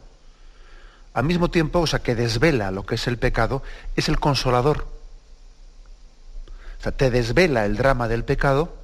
al 1.15 1.23
mismo 1.23 1.49
tiempo, 1.49 1.79
o 1.79 1.87
sea, 1.87 2.03
que 2.03 2.13
desvela 2.13 2.69
lo 2.69 2.85
que 2.85 2.93
es 2.95 3.07
el 3.07 3.17
pecado, 3.17 3.63
es 3.95 4.07
el 4.07 4.19
consolador. 4.19 4.85
O 6.79 6.83
sea, 6.83 6.91
te 6.91 7.09
desvela 7.09 7.65
el 7.65 7.75
drama 7.75 8.07
del 8.07 8.23
pecado 8.23 8.75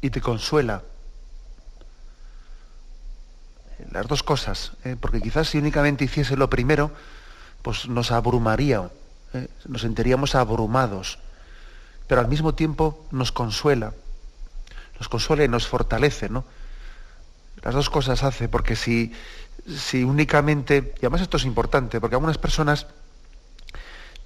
y 0.00 0.10
te 0.10 0.20
consuela. 0.20 0.82
Las 3.92 4.08
dos 4.08 4.24
cosas, 4.24 4.72
¿eh? 4.84 4.96
porque 5.00 5.20
quizás 5.20 5.48
si 5.48 5.58
únicamente 5.58 6.04
hiciese 6.04 6.36
lo 6.36 6.50
primero, 6.50 6.90
pues 7.62 7.86
nos 7.88 8.10
abrumaría, 8.10 8.90
¿eh? 9.34 9.48
nos 9.66 9.82
sentiríamos 9.82 10.34
abrumados, 10.34 11.18
pero 12.06 12.20
al 12.20 12.28
mismo 12.28 12.54
tiempo 12.54 13.06
nos 13.10 13.32
consuela, 13.32 13.92
nos 14.98 15.08
consuela 15.08 15.44
y 15.44 15.48
nos 15.48 15.66
fortalece, 15.66 16.28
¿no? 16.28 16.44
Las 17.62 17.74
dos 17.74 17.90
cosas 17.90 18.22
hace, 18.22 18.48
porque 18.48 18.76
si, 18.76 19.12
si 19.66 20.04
únicamente, 20.04 20.94
y 20.96 21.00
además 21.00 21.22
esto 21.22 21.36
es 21.36 21.44
importante, 21.44 22.00
porque 22.00 22.14
algunas 22.14 22.38
personas 22.38 22.86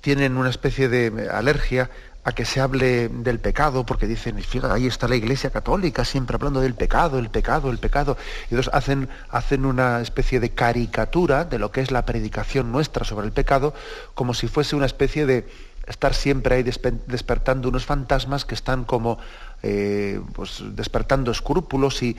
tienen 0.00 0.36
una 0.36 0.50
especie 0.50 0.88
de 0.88 1.30
alergia 1.30 1.90
a 2.24 2.32
que 2.32 2.44
se 2.44 2.60
hable 2.60 3.08
del 3.08 3.40
pecado, 3.40 3.84
porque 3.84 4.06
dicen, 4.06 4.38
fíjate, 4.38 4.72
ahí 4.72 4.86
está 4.86 5.08
la 5.08 5.16
Iglesia 5.16 5.50
Católica 5.50 6.04
siempre 6.04 6.36
hablando 6.36 6.60
del 6.60 6.74
pecado, 6.74 7.18
el 7.18 7.30
pecado, 7.30 7.70
el 7.70 7.78
pecado. 7.78 8.16
Y 8.42 8.54
entonces 8.54 8.72
hacen, 8.72 9.08
hacen 9.28 9.64
una 9.64 10.00
especie 10.00 10.38
de 10.38 10.50
caricatura 10.50 11.44
de 11.44 11.58
lo 11.58 11.72
que 11.72 11.80
es 11.80 11.90
la 11.90 12.04
predicación 12.06 12.70
nuestra 12.70 13.04
sobre 13.04 13.26
el 13.26 13.32
pecado, 13.32 13.74
como 14.14 14.34
si 14.34 14.46
fuese 14.46 14.76
una 14.76 14.86
especie 14.86 15.26
de 15.26 15.48
estar 15.86 16.14
siempre 16.14 16.54
ahí 16.54 16.62
despertando 16.62 17.68
unos 17.68 17.86
fantasmas 17.86 18.44
que 18.44 18.54
están 18.54 18.84
como 18.84 19.18
eh, 19.64 20.20
pues 20.32 20.62
despertando 20.76 21.32
escrúpulos 21.32 22.02
y, 22.04 22.16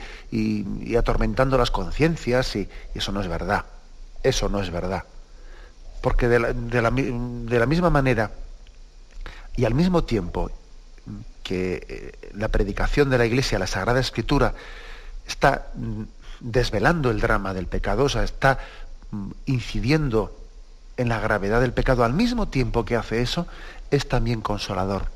atormentando 0.98 1.56
las 1.56 1.70
conciencias, 1.70 2.56
y, 2.56 2.68
eso 2.94 3.10
no 3.10 3.22
es 3.22 3.28
verdad. 3.28 3.64
Eso 4.22 4.50
no 4.50 4.60
es 4.60 4.70
verdad. 4.70 5.04
Porque 6.02 6.28
de 6.28 6.38
la, 6.38 6.52
de 6.52 7.58
la 7.58 7.66
misma 7.66 7.88
manera 7.88 8.30
y 9.56 9.64
al 9.64 9.74
mismo 9.74 10.04
tiempo 10.04 10.50
que 11.42 11.86
eh, 11.88 12.30
la 12.34 12.48
predicación 12.48 13.10
de 13.10 13.18
la 13.18 13.26
Iglesia, 13.26 13.58
la 13.58 13.66
Sagrada 13.66 14.00
Escritura, 14.00 14.54
está 15.26 15.68
desvelando 16.40 17.10
el 17.10 17.20
drama 17.20 17.54
del 17.54 17.66
pecado, 17.66 18.04
o 18.04 18.08
sea, 18.08 18.24
está 18.24 18.58
mm, 19.10 19.30
incidiendo 19.46 20.36
en 20.96 21.08
la 21.08 21.20
gravedad 21.20 21.60
del 21.60 21.72
pecado, 21.72 22.04
al 22.04 22.12
mismo 22.12 22.48
tiempo 22.48 22.84
que 22.84 22.96
hace 22.96 23.20
eso, 23.20 23.46
es 23.90 24.08
también 24.08 24.40
consolador. 24.40 25.06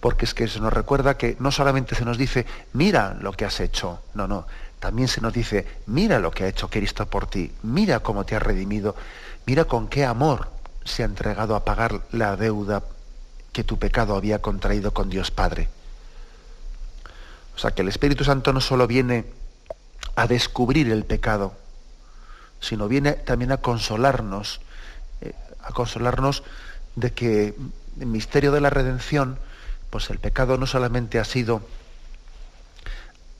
Porque 0.00 0.24
es 0.24 0.34
que 0.34 0.48
se 0.48 0.60
nos 0.60 0.72
recuerda 0.72 1.16
que 1.16 1.36
no 1.38 1.50
solamente 1.50 1.94
se 1.94 2.04
nos 2.04 2.18
dice, 2.18 2.46
mira 2.72 3.16
lo 3.20 3.32
que 3.32 3.44
has 3.44 3.60
hecho, 3.60 4.00
no, 4.14 4.26
no, 4.26 4.46
también 4.80 5.08
se 5.08 5.20
nos 5.20 5.32
dice, 5.32 5.66
mira 5.86 6.18
lo 6.18 6.30
que 6.30 6.44
ha 6.44 6.48
hecho 6.48 6.68
Cristo 6.68 7.06
por 7.06 7.26
ti, 7.26 7.52
mira 7.62 8.00
cómo 8.00 8.24
te 8.24 8.34
ha 8.34 8.40
redimido, 8.40 8.96
mira 9.46 9.64
con 9.64 9.88
qué 9.88 10.04
amor 10.04 10.48
se 10.84 11.02
ha 11.02 11.06
entregado 11.06 11.54
a 11.54 11.64
pagar 11.64 12.00
la 12.10 12.36
deuda 12.36 12.82
que 13.52 13.64
tu 13.64 13.78
pecado 13.78 14.16
había 14.16 14.40
contraído 14.40 14.92
con 14.92 15.10
Dios 15.10 15.30
Padre. 15.30 15.68
O 17.54 17.58
sea 17.58 17.72
que 17.72 17.82
el 17.82 17.88
Espíritu 17.88 18.24
Santo 18.24 18.52
no 18.52 18.60
solo 18.60 18.86
viene 18.86 19.26
a 20.16 20.26
descubrir 20.26 20.90
el 20.90 21.04
pecado, 21.04 21.54
sino 22.60 22.88
viene 22.88 23.12
también 23.12 23.52
a 23.52 23.58
consolarnos, 23.58 24.60
eh, 25.20 25.34
a 25.62 25.72
consolarnos 25.72 26.42
de 26.96 27.12
que 27.12 27.54
el 28.00 28.06
misterio 28.06 28.52
de 28.52 28.60
la 28.60 28.70
redención, 28.70 29.38
pues 29.90 30.08
el 30.10 30.18
pecado 30.18 30.56
no 30.56 30.66
solamente 30.66 31.18
ha 31.18 31.24
sido, 31.24 31.62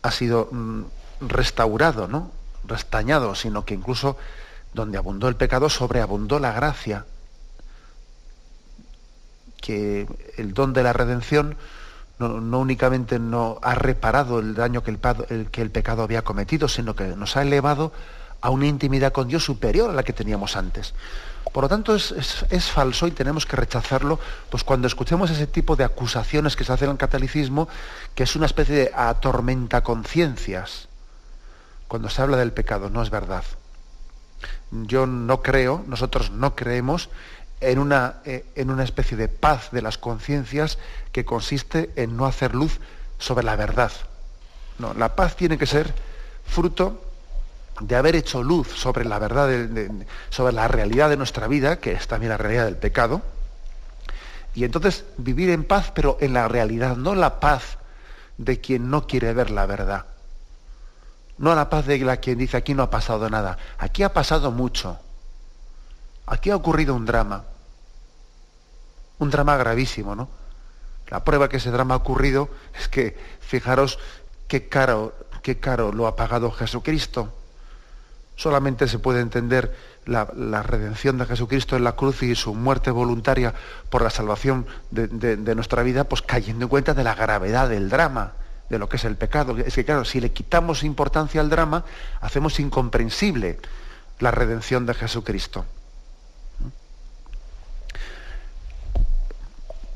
ha 0.03 0.11
sido 0.11 0.48
mm, 0.51 0.83
restaurado, 1.20 2.09
¿no? 2.09 2.31
restañado, 2.64 3.35
sino 3.35 3.64
que 3.64 3.75
incluso 3.75 4.16
donde 4.75 4.98
abundó 4.98 5.29
el 5.29 5.37
pecado 5.37 5.68
sobreabundó 5.68 6.38
la 6.38 6.53
gracia 6.53 7.07
que 9.62 10.07
el 10.37 10.53
don 10.53 10.75
de 10.75 10.83
la 10.83 10.92
redención 10.92 11.57
no, 12.18 12.59
únicamente 12.59 13.18
no 13.18 13.59
ha 13.62 13.75
reparado 13.75 14.38
el 14.38 14.55
daño 14.55 14.83
que 14.83 14.90
el, 14.90 15.51
que 15.51 15.62
el 15.62 15.70
pecado 15.70 16.03
había 16.03 16.22
cometido, 16.22 16.68
sino 16.68 16.94
que 16.94 17.05
nos 17.16 17.37
ha 17.38 17.42
elevado 17.42 17.92
a 18.42 18.51
una 18.51 18.66
intimidad 18.66 19.12
con 19.12 19.29
Dios 19.29 19.44
superior 19.44 19.88
a 19.88 19.94
la 19.94 20.03
que 20.03 20.12
teníamos 20.12 20.57
antes. 20.57 20.94
Por 21.53 21.64
lo 21.64 21.68
tanto, 21.68 21.94
es, 21.94 22.70
falso 22.70 23.07
y 23.07 23.11
tenemos 23.11 23.46
que 23.46 23.57
rechazarlo 23.57 24.18
pues 24.51 24.64
cuando 24.64 24.87
escuchemos 24.87 25.31
ese 25.31 25.46
tipo 25.46 25.77
de 25.77 25.85
acusaciones 25.85 26.57
que 26.57 26.64
se 26.64 26.72
hacen 26.72 26.90
al 26.90 26.96
catolicismo, 26.96 27.68
que 28.14 28.22
es 28.25 28.37
una 28.37 28.46
especie 28.46 28.75
de 28.75 28.92
atormenta 28.94 29.83
conciencias. 29.83 30.88
Cuando 31.88 32.09
se 32.09 32.22
habla 32.22 32.37
del 32.37 32.53
pecado, 32.53 32.90
no 32.90 33.03
es 33.03 33.11
verdad. 33.11 33.44
Yo 34.70 35.07
no 35.07 35.42
creo, 35.42 35.85
nosotros 35.87 36.31
no 36.31 36.57
creemos 36.57 37.11
en 37.62 37.79
una, 37.79 38.16
eh, 38.25 38.44
en 38.57 38.70
una 38.70 38.85
especie 38.85 39.16
de 39.16 39.29
paz 39.29 39.70
de 39.70 39.83
las 39.83 39.98
conciencias 39.98 40.79
que 41.12 41.25
consiste 41.25 41.90
en 41.96 42.16
no 42.16 42.27
hacer 42.27 42.55
luz 42.55 42.81
sobre 43.18 43.44
la 43.44 43.57
verdad. 43.57 43.92
No, 44.79 44.94
la 44.94 45.14
paz 45.14 45.37
tiene 45.37 45.59
que 45.59 45.66
ser 45.66 45.94
fruto 46.44 47.01
de 47.81 47.96
haber 47.96 48.16
hecho 48.16 48.42
luz 48.42 48.68
sobre 48.68 49.05
la 49.05 49.18
verdad, 49.18 49.48
sobre 50.31 50.53
la 50.53 50.68
realidad 50.68 51.09
de 51.09 51.16
nuestra 51.16 51.46
vida, 51.46 51.79
que 51.79 51.92
es 51.92 52.07
también 52.07 52.31
la 52.31 52.37
realidad 52.37 52.64
del 52.64 52.77
pecado, 52.77 53.22
y 54.55 54.64
entonces 54.64 55.05
vivir 55.16 55.51
en 55.51 55.64
paz, 55.64 55.92
pero 55.94 56.18
en 56.20 56.35
la 56.35 56.48
realidad, 56.48 56.96
no 56.96 57.14
la 57.14 57.40
paz 57.40 57.79
de 58.38 58.61
quien 58.61 58.90
no 58.90 59.07
quiere 59.07 59.33
ver 59.33 59.51
la 59.51 59.66
verdad, 59.66 60.05
no 61.38 61.55
la 61.55 61.70
paz 61.70 61.87
de 61.87 61.98
la 61.98 62.18
quien 62.18 62.38
dice 62.38 62.57
aquí 62.57 62.75
no 62.75 62.83
ha 62.83 62.90
pasado 62.90 63.31
nada, 63.31 63.57
aquí 63.79 64.03
ha 64.03 64.12
pasado 64.12 64.51
mucho, 64.51 64.98
aquí 66.27 66.51
ha 66.51 66.57
ocurrido 66.57 66.94
un 66.94 67.07
drama, 67.07 67.44
un 69.23 69.31
drama 69.31 69.57
gravísimo, 69.57 70.15
¿no? 70.15 70.29
La 71.09 71.25
prueba 71.25 71.49
que 71.49 71.59
ese 71.59 71.71
drama 71.71 71.95
ha 71.95 71.99
ocurrido 71.99 72.49
es 72.79 72.89
que, 72.89 73.17
fijaros 73.41 73.99
qué 74.49 74.69
caro, 74.69 75.15
qué 75.43 75.59
caro 75.59 75.93
lo 75.93 76.07
ha 76.07 76.17
pagado 76.17 76.51
Jesucristo. 76.51 77.33
Solamente 78.37 78.89
se 78.89 78.99
puede 78.99 79.21
entender 79.21 79.77
la, 80.07 80.25
redención 80.63 81.19
de 81.19 81.27
Jesucristo 81.27 81.77
en 81.77 81.85
la 81.85 81.97
cruz 81.97 82.23
y 82.23 82.35
su 82.35 82.55
muerte 82.55 82.91
voluntaria 82.91 83.55
por 83.91 84.03
la 84.03 84.11
salvación 84.11 84.67
de, 84.91 85.55
nuestra 85.55 85.83
vida, 85.83 86.05
pues 86.05 86.23
cayendo 86.23 86.65
en 86.65 86.69
cuenta 86.69 86.95
de 86.95 87.05
la 87.05 87.15
gravedad 87.15 87.69
del 87.69 87.89
drama, 87.91 88.33
de 88.71 88.79
lo 88.79 88.89
que 88.89 88.97
es 88.97 89.05
el 89.05 89.17
pecado. 89.17 89.57
Es 89.59 89.75
que 89.75 89.85
claro, 89.85 90.05
si 90.05 90.21
le 90.21 90.33
quitamos 90.33 90.83
importancia 90.83 91.41
al 91.41 91.51
drama, 91.51 91.85
hacemos 92.21 92.59
incomprensible 92.59 93.59
la 94.19 94.31
redención 94.31 94.87
de 94.87 94.95
Jesucristo. 94.95 95.67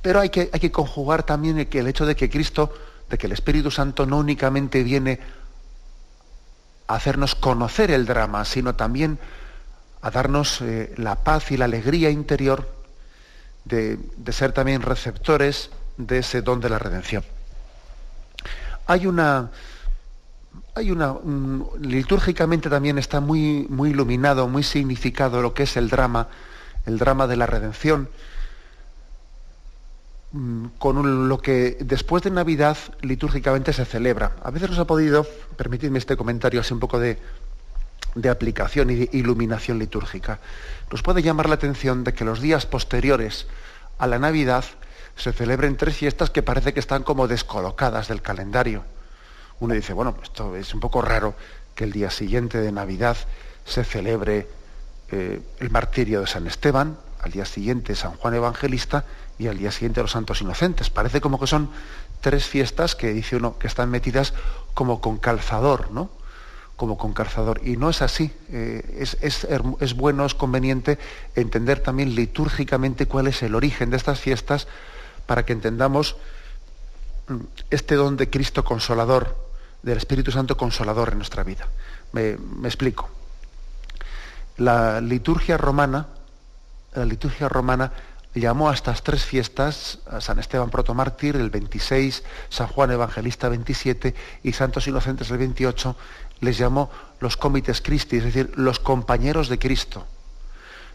Pero 0.06 0.20
hay 0.20 0.30
que, 0.30 0.50
hay 0.52 0.60
que 0.60 0.70
conjugar 0.70 1.24
también 1.24 1.58
el, 1.58 1.68
el 1.68 1.88
hecho 1.88 2.06
de 2.06 2.14
que 2.14 2.30
Cristo, 2.30 2.72
de 3.10 3.18
que 3.18 3.26
el 3.26 3.32
Espíritu 3.32 3.72
Santo 3.72 4.06
no 4.06 4.18
únicamente 4.18 4.84
viene 4.84 5.18
a 6.86 6.94
hacernos 6.94 7.34
conocer 7.34 7.90
el 7.90 8.06
drama, 8.06 8.44
sino 8.44 8.76
también 8.76 9.18
a 10.02 10.12
darnos 10.12 10.60
eh, 10.60 10.94
la 10.96 11.16
paz 11.16 11.50
y 11.50 11.56
la 11.56 11.64
alegría 11.64 12.10
interior 12.10 12.70
de, 13.64 13.98
ser 14.30 14.52
también 14.52 14.82
receptores 14.82 15.70
de 15.96 16.18
ese 16.18 16.40
don 16.40 16.60
de 16.60 16.68
la 16.68 16.78
redención. 16.78 17.24
Hay 18.86 19.08
una, 19.08 19.50
hay 20.76 20.92
una 20.92 21.16
litúrgicamente 21.80 22.70
también 22.70 22.96
está 22.98 23.18
muy, 23.18 23.66
muy 23.68 23.90
iluminado, 23.90 24.46
muy 24.46 24.62
significado 24.62 25.42
lo 25.42 25.52
que 25.52 25.64
es 25.64 25.76
el 25.76 25.90
drama, 25.90 26.28
el 26.86 26.96
drama 26.96 27.26
de 27.26 27.34
la 27.34 27.46
redención. 27.46 28.08
Mm, 30.32 30.66
con 30.78 31.28
lo 31.28 31.38
que 31.38 31.78
después 31.80 32.22
de 32.24 32.30
Navidad 32.30 32.76
litúrgicamente 33.00 33.72
se 33.72 33.84
celebra. 33.84 34.32
A 34.42 34.50
veces 34.50 34.70
nos 34.70 34.78
ha 34.80 34.84
podido, 34.84 35.24
permitidme 35.56 35.98
este 35.98 36.16
comentario 36.16 36.60
así 36.60 36.74
un 36.74 36.80
poco 36.80 36.98
de, 36.98 37.18
aplicación 38.28 38.90
y 38.90 38.94
de 38.96 39.08
iluminación 39.12 39.78
litúrgica, 39.78 40.40
nos 40.90 41.02
puede 41.02 41.22
llamar 41.22 41.48
la 41.48 41.54
atención 41.54 42.02
de 42.02 42.12
que 42.12 42.24
los 42.24 42.40
días 42.40 42.66
posteriores 42.66 43.46
a 43.98 44.06
la 44.06 44.18
Navidad 44.18 44.64
se 45.16 45.32
celebren 45.32 45.76
tres 45.76 45.96
fiestas 45.96 46.30
que 46.30 46.42
parece 46.42 46.74
que 46.74 46.80
están 46.80 47.02
como 47.02 47.28
descolocadas 47.28 48.08
del 48.08 48.22
calendario. 48.22 48.84
Uno 49.60 49.74
dice, 49.74 49.92
bueno, 49.92 50.16
esto 50.22 50.56
es 50.56 50.74
un 50.74 50.80
poco 50.80 51.02
raro 51.02 51.34
que 51.74 51.84
el 51.84 51.92
día 51.92 52.10
siguiente 52.10 52.58
de 52.58 52.72
Navidad 52.72 53.16
se 53.64 53.84
celebre 53.84 54.48
eh, 55.10 55.40
el 55.60 55.70
martirio 55.70 56.22
de 56.22 56.26
San 56.26 56.46
Esteban, 56.46 56.98
al 57.22 57.30
día 57.30 57.44
siguiente 57.44 57.94
San 57.94 58.16
Juan 58.16 58.34
Evangelista 58.34 59.04
y 59.38 59.48
al 59.48 59.58
día 59.58 59.70
siguiente 59.70 60.00
los 60.00 60.12
santos 60.12 60.40
inocentes. 60.40 60.90
Parece 60.90 61.20
como 61.20 61.38
que 61.38 61.46
son 61.46 61.70
tres 62.20 62.46
fiestas 62.46 62.94
que 62.94 63.12
dice 63.12 63.36
uno 63.36 63.58
que 63.58 63.66
están 63.66 63.90
metidas 63.90 64.34
como 64.74 65.00
con 65.00 65.18
calzador, 65.18 65.90
¿no? 65.90 66.10
Como 66.76 66.98
con 66.98 67.12
calzador. 67.12 67.60
Y 67.64 67.76
no 67.76 67.90
es 67.90 68.02
así. 68.02 68.32
Eh, 68.50 69.06
es, 69.20 69.44
es, 69.44 69.94
bueno, 69.94 70.26
es 70.26 70.34
conveniente 70.34 70.98
entender 71.34 71.80
también 71.80 72.14
litúrgicamente 72.14 73.06
cuál 73.06 73.26
es 73.28 73.42
el 73.42 73.54
origen 73.54 73.90
de 73.90 73.96
estas 73.96 74.20
fiestas 74.20 74.66
para 75.26 75.44
que 75.44 75.52
entendamos 75.52 76.16
mm, 77.28 77.36
este 77.70 77.94
don 77.94 78.16
de 78.16 78.30
Cristo 78.30 78.64
consolador, 78.64 79.36
del 79.82 79.98
Espíritu 79.98 80.32
Santo 80.32 80.56
consolador 80.56 81.10
en 81.10 81.18
nuestra 81.18 81.42
vida. 81.42 81.68
me 82.12 82.36
explico. 82.64 83.10
La 84.56 85.02
liturgia 85.02 85.58
romana, 85.58 86.06
la 86.94 87.04
liturgia 87.04 87.48
romana 87.48 87.92
llamó 88.36 88.68
a 88.68 88.74
estas 88.74 89.02
tres 89.02 89.24
fiestas, 89.24 90.00
a 90.06 90.20
San 90.20 90.38
Esteban 90.38 90.70
protomártir 90.70 91.36
el 91.36 91.50
26, 91.50 92.22
San 92.50 92.66
Juan 92.66 92.90
Evangelista 92.90 93.48
27 93.48 94.14
y 94.42 94.52
Santos 94.52 94.86
Inocentes 94.86 95.30
el 95.30 95.38
28, 95.38 95.96
les 96.40 96.58
llamó 96.58 96.90
los 97.20 97.36
comites 97.36 97.80
Christi, 97.80 98.18
es 98.18 98.24
decir, 98.24 98.52
los 98.56 98.78
compañeros 98.78 99.48
de 99.48 99.58
Cristo. 99.58 100.06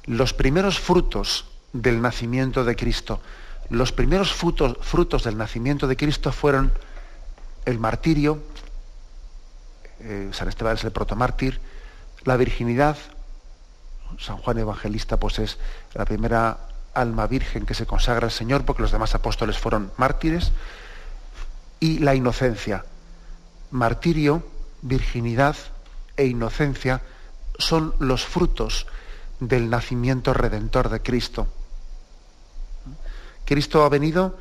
Los 0.05 0.33
primeros 0.33 0.79
frutos 0.79 1.45
del 1.73 2.01
nacimiento 2.01 2.63
de 2.63 2.75
Cristo, 2.75 3.21
los 3.69 3.91
primeros 3.91 4.31
frutos, 4.33 4.77
frutos 4.81 5.23
del 5.23 5.37
nacimiento 5.37 5.87
de 5.87 5.97
Cristo 5.97 6.31
fueron 6.31 6.71
el 7.65 7.79
martirio, 7.79 8.39
eh, 9.99 10.29
San 10.31 10.47
Esteban 10.47 10.75
es 10.75 10.83
el 10.83 10.91
protomártir, 10.91 11.59
la 12.23 12.37
virginidad, 12.37 12.97
San 14.19 14.37
Juan 14.37 14.59
Evangelista 14.59 15.17
pues 15.17 15.39
es 15.39 15.57
la 15.93 16.05
primera 16.05 16.70
alma 16.93 17.27
virgen 17.27 17.65
que 17.65 17.73
se 17.73 17.85
consagra 17.85 18.25
al 18.25 18.31
Señor 18.31 18.65
porque 18.65 18.81
los 18.81 18.91
demás 18.91 19.15
apóstoles 19.15 19.57
fueron 19.57 19.91
mártires, 19.97 20.51
y 21.79 21.99
la 21.99 22.15
inocencia. 22.15 22.85
Martirio, 23.71 24.43
virginidad 24.81 25.55
e 26.15 26.25
inocencia 26.25 27.01
son 27.57 27.93
los 27.99 28.25
frutos 28.25 28.87
del 29.39 29.69
nacimiento 29.69 30.33
redentor 30.33 30.89
de 30.89 31.01
Cristo. 31.01 31.47
Cristo 33.45 33.83
ha 33.83 33.89
venido, 33.89 34.37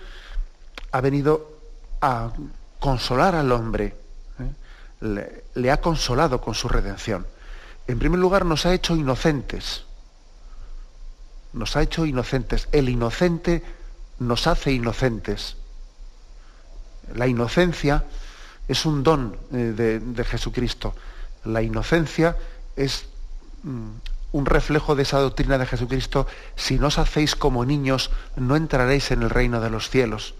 ha 0.93 1.01
venido 1.01 1.59
a 2.01 2.31
consolar 2.79 3.35
al 3.35 3.51
hombre, 3.53 3.97
¿eh? 4.39 5.45
le, 5.55 5.71
ha 5.71 5.81
consolado 5.81 6.41
con 6.41 6.55
su 6.55 6.69
redención. 6.69 7.27
En 7.87 7.99
primer 7.99 8.21
lugar, 8.21 8.45
nos 8.45 8.67
ha 8.67 8.75
hecho 8.75 8.95
inocentes. 8.95 9.85
Nos 11.53 11.77
ha 11.77 11.83
hecho 11.83 12.07
inocentes. 12.07 12.69
El 12.73 12.89
inocente 12.89 13.63
nos 14.19 14.47
hace 14.47 14.73
inocentes. 14.73 15.57
La 17.15 17.27
inocencia 17.27 18.05
es 18.69 18.87
un 18.87 19.03
don 19.03 19.37
eh, 19.53 20.01
de, 20.01 20.25
Jesucristo. 20.25 20.95
La 21.45 21.63
inocencia 21.63 22.37
es 22.77 23.07
mm, 23.65 23.91
un 24.33 24.47
reflejo 24.47 24.95
de 24.95 25.03
esa 25.03 25.19
doctrina 25.19 25.59
de 25.59 25.67
Jesucristo. 25.67 26.27
Si 26.55 26.79
no 26.79 26.87
os 26.87 26.99
hacéis 26.99 27.35
como 27.35 27.65
niños, 27.65 28.11
no 28.37 28.55
entraréis 28.55 29.11
en 29.11 29.23
el 29.23 29.31
reino 29.31 29.61
de 29.61 29.71
los 29.71 29.91
cielos. 29.91 30.35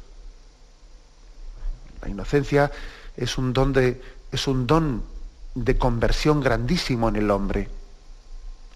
La 2.03 2.09
inocencia 2.09 2.71
es 3.17 3.37
un 3.37 3.53
don 3.53 3.73
de, 3.73 4.01
es 4.31 4.47
un 4.47 4.67
don 4.67 5.03
de 5.55 5.77
conversión 5.77 6.41
grandísimo 6.41 7.09
en 7.09 7.17
el 7.17 7.31
hombre. 7.31 7.69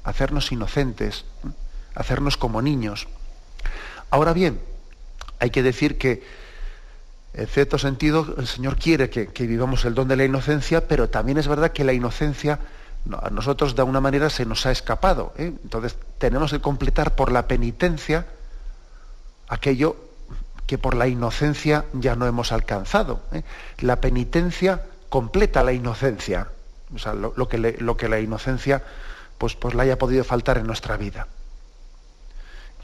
Hacernos 0.02 0.52
inocentes, 0.52 1.24
hacernos 1.94 2.36
como 2.36 2.62
niños. 2.62 3.08
Ahora 4.10 4.32
bien, 4.32 4.60
hay 5.38 5.50
que 5.50 5.62
decir 5.62 5.98
que, 5.98 6.22
en 7.34 7.46
cierto 7.46 7.78
sentido, 7.78 8.34
el 8.38 8.46
Señor 8.46 8.76
quiere 8.76 9.10
que, 9.10 9.46
vivamos 9.46 9.84
el 9.84 9.94
don 9.94 10.08
de 10.08 10.16
la 10.16 10.24
inocencia, 10.24 10.86
pero 10.86 11.10
también 11.10 11.38
es 11.38 11.48
verdad 11.48 11.72
que 11.72 11.84
la 11.84 11.92
inocencia 11.92 12.60
a 13.20 13.28
nosotros 13.28 13.74
de 13.74 13.82
alguna 13.82 14.00
manera 14.00 14.30
se 14.30 14.46
nos 14.46 14.64
ha 14.66 14.70
escapado. 14.70 15.34
¿eh? 15.36 15.52
Entonces 15.62 15.96
tenemos 16.18 16.52
que 16.52 16.60
completar 16.60 17.14
por 17.14 17.30
la 17.30 17.46
penitencia 17.46 18.26
aquello 19.48 19.96
que 20.66 20.78
por 20.78 20.94
la 20.94 21.06
inocencia 21.06 21.84
ya 21.92 22.16
no 22.16 22.26
hemos 22.26 22.52
alcanzado. 22.52 23.20
¿eh? 23.32 23.42
La 23.80 24.00
penitencia 24.00 24.86
completa 25.10 25.62
la 25.62 25.72
inocencia, 25.72 26.48
o 26.94 26.98
sea, 26.98 27.12
lo, 27.14 27.48
que, 27.48 27.58
lo 27.58 27.96
que, 27.96 28.08
la 28.08 28.20
inocencia 28.20 28.82
pues, 29.38 29.54
pues 29.54 29.74
le 29.74 29.82
haya 29.82 29.98
podido 29.98 30.24
faltar 30.24 30.56
en 30.58 30.66
nuestra 30.66 30.96
vida. 30.96 31.26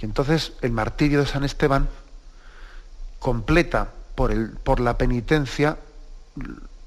Y 0.00 0.04
entonces 0.04 0.52
el 0.62 0.72
martirio 0.72 1.20
de 1.20 1.26
San 1.26 1.44
Esteban 1.44 1.88
completa 3.18 3.90
por, 4.14 4.32
el, 4.32 4.50
por 4.50 4.80
la 4.80 4.96
penitencia 4.96 5.76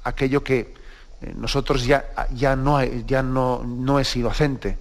aquello 0.04 0.44
que 0.44 0.74
eh, 1.22 1.34
nosotros 1.36 1.86
ya, 1.86 2.06
ya, 2.34 2.56
no, 2.56 2.84
ya 2.84 3.24
no, 3.24 3.64
no 3.64 4.00
es 4.00 4.16
inocente. 4.16 4.78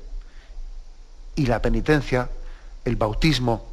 Y 1.34 1.46
la 1.46 1.62
penitencia, 1.62 2.30
el 2.84 2.96
bautismo, 2.96 3.72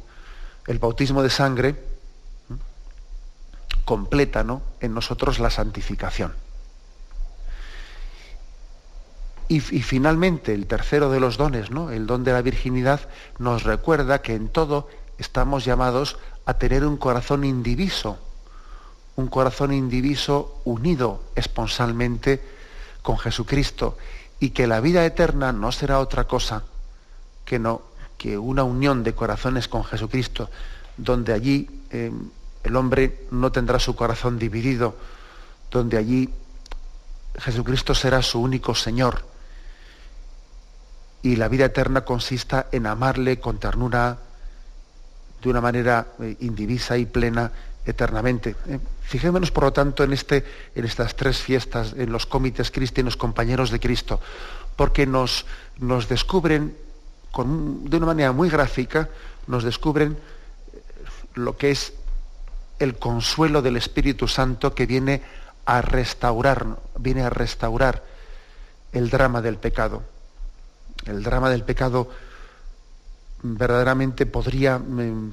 el 0.66 0.78
bautismo 0.78 1.22
de 1.22 1.30
sangre, 1.30 1.76
completa 3.84 4.44
¿no? 4.44 4.62
en 4.80 4.94
nosotros 4.94 5.38
la 5.40 5.50
santificación. 5.50 6.32
Y, 9.50 9.58
finalmente, 9.58 10.54
el 10.54 10.68
tercero 10.68 11.10
de 11.10 11.18
los 11.18 11.36
dones, 11.36 11.72
¿no? 11.72 11.90
el 11.90 12.06
don 12.06 12.22
de 12.22 12.32
la 12.32 12.40
virginidad, 12.40 13.00
nos 13.40 13.64
recuerda 13.64 14.22
que 14.22 14.36
en 14.36 14.48
todo 14.48 14.88
estamos 15.18 15.64
llamados 15.64 16.18
a 16.46 16.54
tener 16.54 16.86
un 16.86 16.96
corazón 16.96 17.42
indiviso, 17.42 18.16
un 19.16 19.26
corazón 19.26 19.72
indiviso 19.72 20.60
unido 20.64 21.24
esponsalmente 21.34 22.40
con 23.02 23.18
Jesucristo, 23.18 23.98
y 24.38 24.50
que 24.50 24.68
la 24.68 24.78
vida 24.78 25.04
eterna 25.04 25.50
no 25.50 25.72
será 25.72 25.98
otra 25.98 26.28
cosa 26.28 26.62
que, 27.44 27.58
no, 27.58 27.82
que 28.18 28.38
una 28.38 28.62
unión 28.62 29.02
de 29.02 29.16
corazones 29.16 29.66
con 29.66 29.82
Jesucristo, 29.82 30.48
donde 30.96 31.32
allí 31.32 31.68
eh, 31.90 32.12
el 32.62 32.76
hombre 32.76 33.26
no 33.32 33.50
tendrá 33.50 33.80
su 33.80 33.96
corazón 33.96 34.38
dividido, 34.38 34.94
donde 35.72 35.96
allí 35.96 36.30
Jesucristo 37.36 37.96
será 37.96 38.22
su 38.22 38.40
único 38.40 38.76
Señor. 38.76 39.28
Y 41.22 41.36
la 41.36 41.48
vida 41.48 41.66
eterna 41.66 42.02
consista 42.02 42.68
en 42.72 42.86
amarle 42.86 43.40
con 43.40 43.58
ternura, 43.58 44.18
de 45.42 45.48
una 45.48 45.60
manera 45.60 46.06
eh, 46.20 46.36
indivisa 46.40 46.98
y 46.98 47.06
plena 47.06 47.50
eternamente. 47.84 48.56
Eh, 48.66 48.78
fijémonos, 49.02 49.50
por 49.50 49.64
lo 49.64 49.72
tanto, 49.72 50.04
en, 50.04 50.12
este, 50.12 50.44
en 50.74 50.84
estas 50.84 51.16
tres 51.16 51.38
fiestas, 51.38 51.94
en 51.96 52.12
los 52.12 52.26
comités 52.26 52.70
cristianos 52.70 53.16
compañeros 53.16 53.70
de 53.70 53.80
Cristo, 53.80 54.20
porque 54.76 55.06
nos, 55.06 55.46
nos 55.78 56.08
descubren, 56.08 56.76
de 57.36 57.96
una 57.96 58.06
manera 58.06 58.32
muy 58.32 58.50
gráfica, 58.50 59.08
nos 59.46 59.64
descubren 59.64 60.12
eh, 60.72 60.82
lo 61.34 61.56
que 61.56 61.70
es 61.70 61.92
el 62.78 62.96
consuelo 62.96 63.62
del 63.62 63.76
Espíritu 63.76 64.26
Santo 64.26 64.74
que 64.74 64.86
viene 64.86 65.22
a 65.66 65.82
restaurar, 65.82 66.78
viene 66.98 67.22
a 67.22 67.30
restaurar 67.30 68.02
el 68.92 69.10
drama 69.10 69.42
del 69.42 69.56
pecado. 69.56 70.02
El 71.06 71.22
drama 71.22 71.50
del 71.50 71.64
pecado 71.64 72.08
verdaderamente 73.42 74.26
podría, 74.26 74.80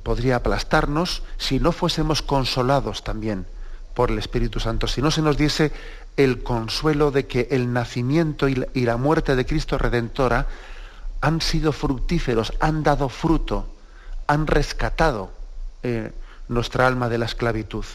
podría 0.04 0.38
aplastarnos 0.38 1.24
si 1.38 1.60
no 1.60 1.72
fuésemos 1.72 2.22
consolados 2.22 3.04
también 3.04 3.46
por 3.94 4.12
el 4.12 4.20
Espíritu 4.20 4.60
Santo, 4.60 4.88
si 4.88 5.02
no 5.02 5.12
se 5.12 5.22
nos 5.22 5.38
diese 5.38 5.72
el 6.18 6.44
consuelo 6.44 7.12
de 7.12 7.28
que 7.28 7.48
el 7.52 7.74
nacimiento 7.74 8.48
y 8.48 8.56
la, 8.74 8.98
muerte 8.98 9.36
de 9.36 9.46
Cristo 9.46 9.78
Redentora 9.78 10.48
han 11.22 11.42
sido 11.42 11.72
fructíferos, 11.72 12.54
han 12.60 12.84
dado 12.84 13.10
fruto, 13.10 13.68
han 14.28 14.48
rescatado 14.48 15.32
eh, 15.84 16.12
nuestra 16.48 16.88
alma 16.88 17.10
de 17.10 17.18
la 17.18 17.26
esclavitud. 17.26 17.86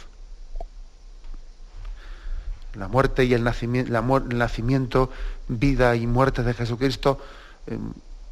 La 2.75 2.89
muerte 2.89 3.25
y 3.25 3.35
el 3.35 3.45
nacimiento, 3.45 5.11
vida 5.49 5.95
y 5.97 6.07
muerte 6.07 6.43
de 6.43 6.55
Jesucristo 6.55 7.21
eh, 7.67 7.79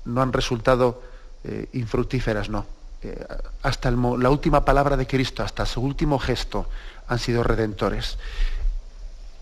no 0.05 0.22
han 0.22 0.33
resultado 0.33 1.03
eh, 1.45 1.68
infructíferas, 1.72 2.49
no. 2.49 2.66
Eh, 3.03 3.26
hasta 3.62 3.91
la 3.91 4.31
última 4.31 4.64
palabra 4.64 4.97
de 4.97 5.07
Cristo, 5.07 5.43
hasta 5.43 5.66
su 5.66 5.81
último 5.81 6.18
gesto, 6.18 6.66
han 7.09 7.18
sido 7.18 7.43
redentores. 7.43 8.18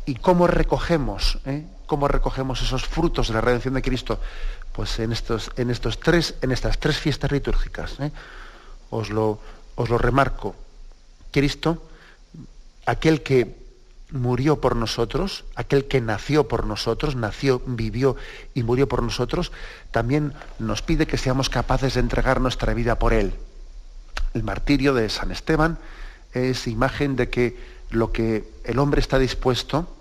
¿Y 0.07 0.15
cómo 0.15 0.47
recogemos, 0.47 1.39
cómo 1.87 2.09
recogemos 2.09 2.63
esos 2.63 2.87
frutos 2.87 3.29
de 3.29 3.35
la 3.35 3.43
redención 3.43 3.75
de 3.75 3.83
Cristo? 3.83 4.19
Pues 4.73 4.99
en, 5.01 5.13
estos, 5.13 5.51
en, 5.57 5.71
estos 5.71 6.01
tres, 6.01 6.35
en 6.41 6.51
estas 6.51 6.79
tres 6.79 6.97
fiestas 6.97 7.31
litúrgicas. 7.31 7.99
Os, 8.89 9.11
lo, 9.11 9.39
os 9.75 9.91
lo 9.91 9.99
remarco. 9.99 10.57
Cristo, 11.31 11.83
aquel 12.87 13.23
que 13.23 13.68
murió 14.11 14.61
por 14.61 14.77
nosotros, 14.77 15.45
aquel 15.55 15.87
que 15.87 16.01
nació 16.01 16.49
por 16.49 16.67
nosotros, 16.67 17.17
nació, 17.17 17.61
vivió 17.67 18.17
y 18.55 18.63
murió 18.63 18.89
por 18.89 19.03
nosotros, 19.03 19.53
también 19.91 20.33
nos 20.59 20.83
pide 20.83 21.07
que 21.07 21.19
seamos 21.19 21.51
capaces 21.51 21.95
de 21.95 22.01
entregar 22.01 22.41
nuestra 22.41 22.75
vida 22.75 22.99
por 22.99 23.13
Él. 23.13 23.35
El 24.35 24.43
martirio 24.43 24.95
de 24.95 25.09
San 25.09 25.31
Esteban 25.31 25.79
es 26.33 26.67
imagen 26.67 27.17
de 27.17 27.29
que 27.29 27.57
lo 27.91 28.13
que 28.13 28.51
el 28.65 28.79
hombre 28.79 29.01
está 29.01 29.19
dispuesto 29.19 29.95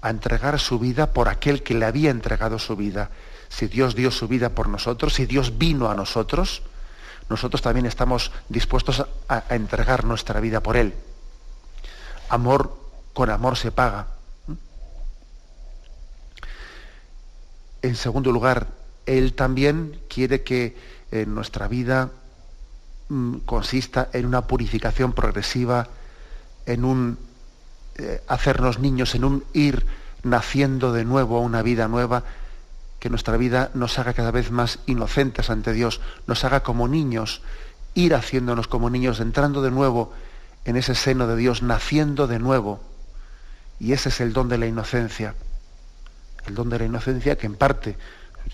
a 0.00 0.10
entregar 0.10 0.58
su 0.58 0.78
vida 0.78 1.12
por 1.12 1.28
aquel 1.28 1.62
que 1.62 1.74
le 1.74 1.86
había 1.86 2.10
entregado 2.10 2.58
su 2.58 2.76
vida. 2.76 3.10
Si 3.48 3.66
Dios 3.66 3.94
dio 3.94 4.10
su 4.10 4.28
vida 4.28 4.50
por 4.50 4.68
nosotros, 4.68 5.14
si 5.14 5.26
Dios 5.26 5.58
vino 5.58 5.90
a 5.90 5.94
nosotros, 5.94 6.62
nosotros 7.28 7.62
también 7.62 7.86
estamos 7.86 8.32
dispuestos 8.48 9.06
a, 9.28 9.44
entregar 9.50 10.04
nuestra 10.04 10.40
vida 10.40 10.62
por 10.62 10.76
Él. 10.76 10.94
Amor 12.28 12.81
con 13.12 13.30
amor 13.30 13.56
se 13.56 13.72
paga. 13.72 14.06
En 17.82 17.96
segundo 17.96 18.30
lugar, 18.30 18.68
Él 19.06 19.34
también 19.34 20.00
quiere 20.08 20.42
que 20.42 20.76
eh, 21.10 21.26
nuestra 21.26 21.66
vida 21.66 22.10
mm, 23.08 23.38
consista 23.38 24.08
en 24.12 24.26
una 24.26 24.46
purificación 24.46 25.12
progresiva, 25.12 25.88
en 26.66 26.84
un 26.84 27.18
eh, 27.96 28.22
hacernos 28.28 28.78
niños, 28.78 29.14
en 29.14 29.24
un 29.24 29.44
ir 29.52 29.84
naciendo 30.22 30.92
de 30.92 31.04
nuevo 31.04 31.36
a 31.36 31.40
una 31.40 31.62
vida 31.62 31.88
nueva, 31.88 32.22
que 33.00 33.10
nuestra 33.10 33.36
vida 33.36 33.70
nos 33.74 33.98
haga 33.98 34.14
cada 34.14 34.30
vez 34.30 34.52
más 34.52 34.78
inocentes 34.86 35.50
ante 35.50 35.72
Dios, 35.72 36.00
nos 36.28 36.44
haga 36.44 36.62
como 36.62 36.86
niños, 36.86 37.42
ir 37.94 38.14
haciéndonos 38.14 38.68
como 38.68 38.90
niños, 38.90 39.18
entrando 39.18 39.60
de 39.60 39.72
nuevo 39.72 40.12
en 40.64 40.76
ese 40.76 40.94
seno 40.94 41.26
de 41.26 41.34
Dios, 41.34 41.62
naciendo 41.62 42.28
de 42.28 42.38
nuevo. 42.38 42.91
Y 43.82 43.92
ese 43.92 44.10
es 44.10 44.20
el 44.20 44.32
don 44.32 44.48
de 44.48 44.58
la 44.58 44.66
inocencia. 44.66 45.34
El 46.46 46.54
don 46.54 46.70
de 46.70 46.78
la 46.78 46.84
inocencia 46.84 47.36
que 47.36 47.48
en 47.48 47.56
parte, 47.56 47.96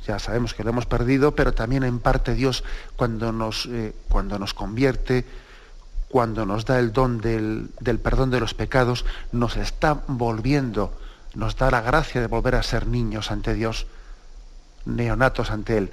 ya 0.07 0.18
sabemos 0.18 0.55
que 0.55 0.64
lo 0.64 0.70
hemos 0.70 0.87
perdido, 0.87 1.35
pero 1.35 1.53
también 1.53 1.85
en 1.85 1.99
parte 1.99 2.35
Dios 2.35 2.64
cuando 2.97 3.31
nos, 3.31 3.66
eh, 3.66 3.95
cuando 4.09 4.39
nos 4.39 4.55
convierte, 4.55 5.26
cuando 6.09 6.47
nos 6.47 6.64
da 6.64 6.79
el 6.79 6.95
don 6.95 7.20
del, 7.20 7.68
del 7.79 7.99
perdón 7.99 8.31
de 8.31 8.41
los 8.41 8.55
pecados, 8.55 9.05
nos 9.31 9.59
está 9.59 10.01
volviendo, 10.07 10.99
nos 11.35 11.57
da 11.57 11.70
la 11.70 11.83
gracia 11.83 12.22
de 12.22 12.26
volver 12.26 12.55
a 12.55 12.62
ser 12.62 12.87
niños 12.87 13.31
ante 13.31 13.53
Dios, 13.53 13.87
neonatos 14.87 15.51
ante 15.51 15.76
Él. 15.76 15.93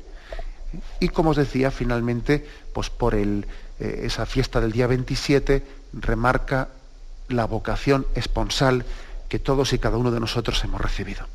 Y 1.01 1.09
como 1.09 1.31
os 1.31 1.35
decía, 1.35 1.71
finalmente, 1.71 2.47
pues 2.73 2.89
por 2.89 3.13
el, 3.13 3.47
eh, 3.81 4.03
esa 4.03 4.25
fiesta 4.25 4.61
del 4.61 4.71
día 4.71 4.87
27 4.87 5.61
remarca 5.91 6.69
la 7.27 7.43
vocación 7.43 8.07
esponsal 8.15 8.85
todos 9.39 9.73
y 9.73 9.79
cada 9.79 9.97
uno 9.97 10.11
de 10.11 10.19
nosotros 10.19 10.63
hemos 10.63 10.81
recibido. 10.81 11.25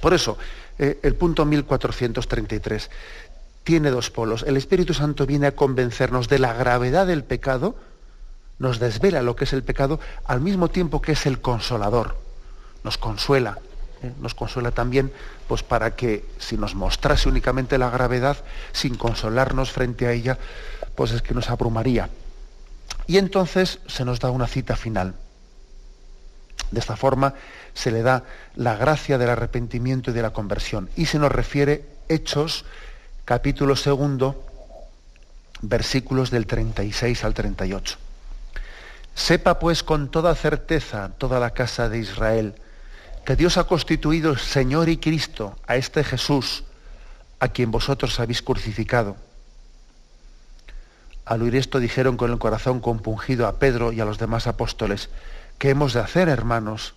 Por 0.00 0.14
eso, 0.14 0.38
eh, 0.78 0.98
el 1.02 1.14
punto 1.14 1.44
1433 1.44 2.90
tiene 3.64 3.90
dos 3.90 4.10
polos. 4.10 4.44
El 4.46 4.56
Espíritu 4.56 4.94
Santo 4.94 5.26
viene 5.26 5.46
a 5.46 5.54
convencernos 5.54 6.28
de 6.28 6.38
la 6.38 6.52
gravedad 6.52 7.06
del 7.06 7.24
pecado, 7.24 7.76
nos 8.58 8.78
desvela 8.78 9.22
lo 9.22 9.36
que 9.36 9.44
es 9.44 9.52
el 9.52 9.62
pecado, 9.62 9.98
al 10.24 10.40
mismo 10.40 10.68
tiempo 10.68 11.00
que 11.00 11.12
es 11.12 11.26
el 11.26 11.40
consolador, 11.40 12.16
nos 12.84 12.98
consuela. 12.98 13.58
¿eh? 14.02 14.12
Nos 14.20 14.34
consuela 14.34 14.70
también 14.70 15.12
pues, 15.48 15.62
para 15.62 15.96
que 15.96 16.24
si 16.38 16.56
nos 16.56 16.74
mostrase 16.74 17.28
únicamente 17.28 17.78
la 17.78 17.90
gravedad, 17.90 18.36
sin 18.72 18.96
consolarnos 18.96 19.72
frente 19.72 20.06
a 20.06 20.12
ella, 20.12 20.38
pues 20.94 21.10
es 21.12 21.22
que 21.22 21.34
nos 21.34 21.50
abrumaría. 21.50 22.10
Y 23.06 23.18
entonces 23.18 23.80
se 23.86 24.04
nos 24.04 24.20
da 24.20 24.30
una 24.30 24.46
cita 24.46 24.76
final. 24.76 25.14
De 26.70 26.80
esta 26.80 26.96
forma 26.96 27.34
se 27.74 27.90
le 27.90 28.02
da 28.02 28.24
la 28.54 28.76
gracia 28.76 29.18
del 29.18 29.30
arrepentimiento 29.30 30.10
y 30.10 30.14
de 30.14 30.22
la 30.22 30.32
conversión. 30.32 30.88
Y 30.96 31.06
se 31.06 31.18
nos 31.18 31.32
refiere 31.32 31.84
Hechos, 32.08 32.64
capítulo 33.24 33.76
segundo, 33.76 34.44
versículos 35.62 36.30
del 36.30 36.46
36 36.46 37.24
al 37.24 37.34
38. 37.34 37.98
Sepa 39.14 39.58
pues 39.58 39.82
con 39.82 40.10
toda 40.10 40.34
certeza 40.34 41.12
toda 41.18 41.38
la 41.38 41.50
casa 41.50 41.88
de 41.88 41.98
Israel 41.98 42.54
que 43.24 43.36
Dios 43.36 43.56
ha 43.56 43.64
constituido 43.64 44.36
Señor 44.36 44.88
y 44.88 44.98
Cristo 44.98 45.56
a 45.66 45.76
este 45.76 46.04
Jesús, 46.04 46.64
a 47.40 47.48
quien 47.48 47.70
vosotros 47.70 48.20
habéis 48.20 48.42
crucificado. 48.42 49.16
Al 51.24 51.40
oír 51.40 51.56
esto 51.56 51.80
dijeron 51.80 52.18
con 52.18 52.30
el 52.30 52.38
corazón 52.38 52.80
compungido 52.80 53.46
a 53.46 53.58
Pedro 53.58 53.92
y 53.92 54.00
a 54.00 54.04
los 54.04 54.18
demás 54.18 54.46
apóstoles, 54.46 55.08
¿qué 55.58 55.70
hemos 55.70 55.92
de 55.92 56.00
hacer, 56.00 56.28
hermanos? 56.28 56.94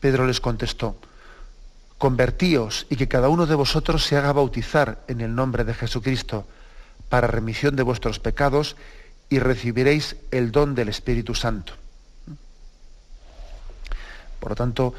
Pedro 0.00 0.26
les 0.26 0.40
contestó, 0.40 0.96
convertíos 1.98 2.86
y 2.90 2.96
que 2.96 3.08
cada 3.08 3.28
uno 3.28 3.46
de 3.46 3.54
vosotros 3.54 4.04
se 4.04 4.16
haga 4.16 4.32
bautizar 4.32 5.04
en 5.08 5.20
el 5.20 5.34
nombre 5.34 5.64
de 5.64 5.74
Jesucristo 5.74 6.46
para 7.08 7.28
remisión 7.28 7.76
de 7.76 7.82
vuestros 7.82 8.18
pecados 8.18 8.76
y 9.28 9.38
recibiréis 9.38 10.16
el 10.30 10.50
don 10.50 10.74
del 10.74 10.88
Espíritu 10.88 11.34
Santo. 11.34 11.74
Por 14.40 14.50
lo 14.50 14.56
tanto, 14.56 14.94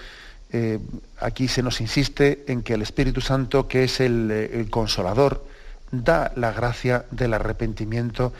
eh, 0.52 0.80
aquí 1.20 1.48
se 1.48 1.62
nos 1.62 1.82
insiste 1.82 2.46
en 2.48 2.64
que 2.64 2.76
el 2.76 2.82
Espíritu 2.82 3.20
Santo, 3.20 3.68
que 3.68 3.84
es 3.84 4.00
eh, 4.00 4.06
el 4.06 4.70
consolador, 4.70 5.46
da 5.92 6.32
la 6.36 6.52
gracia 6.52 7.06
del 7.12 7.34
arrepentimiento 7.34 8.32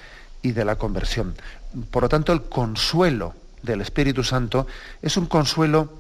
y 0.42 0.54
de 0.54 0.64
la 0.64 0.78
conversión. 0.78 1.36
Por 1.92 2.04
lo 2.04 2.10
tanto, 2.10 2.32
el 2.32 2.44
consuelo 2.44 3.34
del 3.64 3.82
Espíritu 3.82 4.24
Santo 4.24 4.68
es 5.02 5.18
un 5.18 5.26
consuelo 5.26 5.94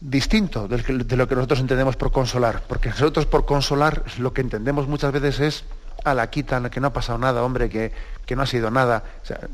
distinto 0.00 0.68
de 0.68 1.16
lo 1.16 1.28
que 1.28 1.34
nosotros 1.34 1.60
entendemos 1.60 1.96
por 1.96 2.12
consolar, 2.12 2.62
porque 2.68 2.90
nosotros 2.90 3.26
por 3.26 3.44
consolar 3.44 4.04
lo 4.18 4.32
que 4.32 4.40
entendemos 4.40 4.86
muchas 4.86 5.12
veces 5.12 5.40
es 5.40 5.64
a 6.04 6.14
la 6.14 6.30
quita, 6.30 6.70
que 6.70 6.80
no 6.80 6.88
ha 6.88 6.92
pasado 6.92 7.18
nada, 7.18 7.42
hombre, 7.42 7.68
que, 7.68 7.92
que 8.26 8.36
no 8.36 8.42
ha 8.42 8.46
sido 8.46 8.70
nada. 8.70 9.04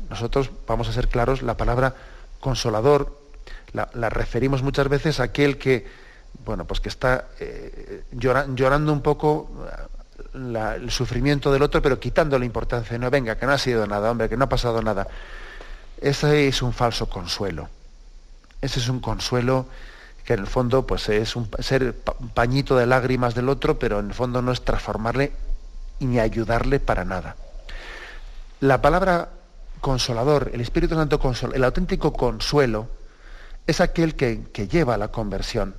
nosotros, 0.09 0.49
vamos 0.67 0.87
a 0.89 0.93
ser 0.93 1.07
claros, 1.07 1.41
la 1.41 1.55
palabra 1.57 1.95
consolador 2.39 3.19
la, 3.73 4.09
referimos 4.09 4.63
muchas 4.63 4.87
veces 4.89 5.19
a 5.19 5.23
aquel 5.23 5.57
que, 5.57 5.85
bueno, 6.45 6.65
pues 6.65 6.79
que 6.79 6.89
está 6.89 7.27
eh, 7.39 8.03
llorando 8.11 8.91
un 8.91 9.01
poco 9.01 9.51
el 10.33 10.89
sufrimiento 10.89 11.51
del 11.51 11.61
otro, 11.61 11.81
pero 11.81 11.99
quitando 11.99 12.37
la 12.39 12.45
importancia. 12.45 12.97
No, 12.97 13.09
venga, 13.09 13.37
que 13.37 13.45
no 13.45 13.51
ha 13.51 13.57
sido 13.57 13.85
nada, 13.85 14.09
hombre, 14.11 14.29
que 14.29 14.37
no 14.37 14.45
ha 14.45 14.49
pasado 14.49 14.81
nada. 14.81 15.07
Ese 16.01 16.47
es 16.47 16.61
un 16.61 16.73
falso 16.73 17.09
consuelo. 17.09 17.69
Ese 18.61 18.79
es 18.79 18.89
un 18.89 18.99
consuelo 18.99 19.65
que 20.25 20.33
en 20.33 20.41
el 20.41 20.47
fondo 20.47 20.85
pues 20.85 21.09
es 21.09 21.35
un, 21.35 21.49
ser 21.59 21.95
pañito 22.33 22.77
de 22.77 22.85
lágrimas 22.85 23.35
del 23.35 23.49
otro, 23.49 23.79
pero 23.79 23.99
en 23.99 24.07
el 24.07 24.13
fondo 24.13 24.41
no 24.41 24.51
es 24.51 24.63
transformarle 24.63 25.33
ni 25.99 26.19
ayudarle 26.19 26.79
para 26.79 27.03
nada. 27.03 27.35
La 28.61 28.81
palabra 28.81 29.29
consolador, 29.81 30.51
el 30.53 30.61
Espíritu 30.61 30.95
Santo 30.95 31.19
consol, 31.19 31.55
el 31.55 31.63
auténtico 31.63 32.13
consuelo, 32.13 32.87
es 33.67 33.81
aquel 33.81 34.15
que, 34.15 34.67
lleva 34.69 34.95
a 34.95 34.97
la 34.97 35.09
conversión, 35.09 35.75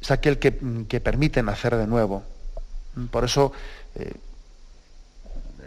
es 0.00 0.10
aquel 0.10 0.38
que, 0.38 0.52
permite 1.00 1.42
nacer 1.42 1.76
de 1.76 1.86
nuevo. 1.86 2.22
Por 3.10 3.24
eso 3.24 3.52
eh, 3.94 4.14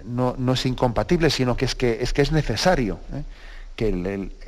no, 0.05 0.36
es 0.53 0.65
incompatible, 0.65 1.30
sino 1.30 1.55
que 1.55 1.65
es 1.65 1.76
que 1.76 1.99
es, 2.01 2.13
que 2.13 2.21
es 2.21 2.32
necesario 2.32 2.99
¿eh? 3.13 3.24
Que 3.76 3.89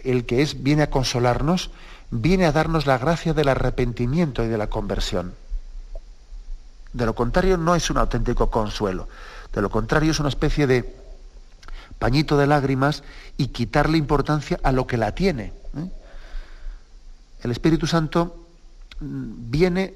el, 0.03 0.25
que 0.25 0.41
es, 0.41 0.63
viene 0.63 0.83
a 0.83 0.89
consolarnos 0.89 1.71
viene 2.11 2.45
a 2.45 2.51
darnos 2.51 2.85
la 2.85 2.97
gracia 2.97 3.33
del 3.33 3.49
arrepentimiento 3.49 4.43
y 4.43 4.47
de 4.47 4.57
la 4.57 4.67
conversión. 4.67 5.33
De 6.93 7.05
lo 7.05 7.15
contrario, 7.15 7.57
no 7.57 7.75
es 7.75 7.89
un 7.89 7.97
auténtico 7.97 8.49
consuelo. 8.49 9.07
De 9.53 9.61
lo 9.61 9.69
contrario, 9.69 10.11
es 10.11 10.19
una 10.19 10.29
especie 10.29 10.67
de 10.67 10.95
pañito 11.99 12.37
de 12.37 12.47
lágrimas 12.47 13.03
y 13.37 13.47
quitarle 13.47 13.97
importancia 13.97 14.59
a 14.63 14.71
lo 14.71 14.87
que 14.87 14.97
la 14.97 15.13
tiene. 15.13 15.53
¿eh? 15.77 15.89
El 17.41 17.51
Espíritu 17.51 17.87
Santo 17.87 18.47
mm, 18.99 19.51
viene 19.51 19.93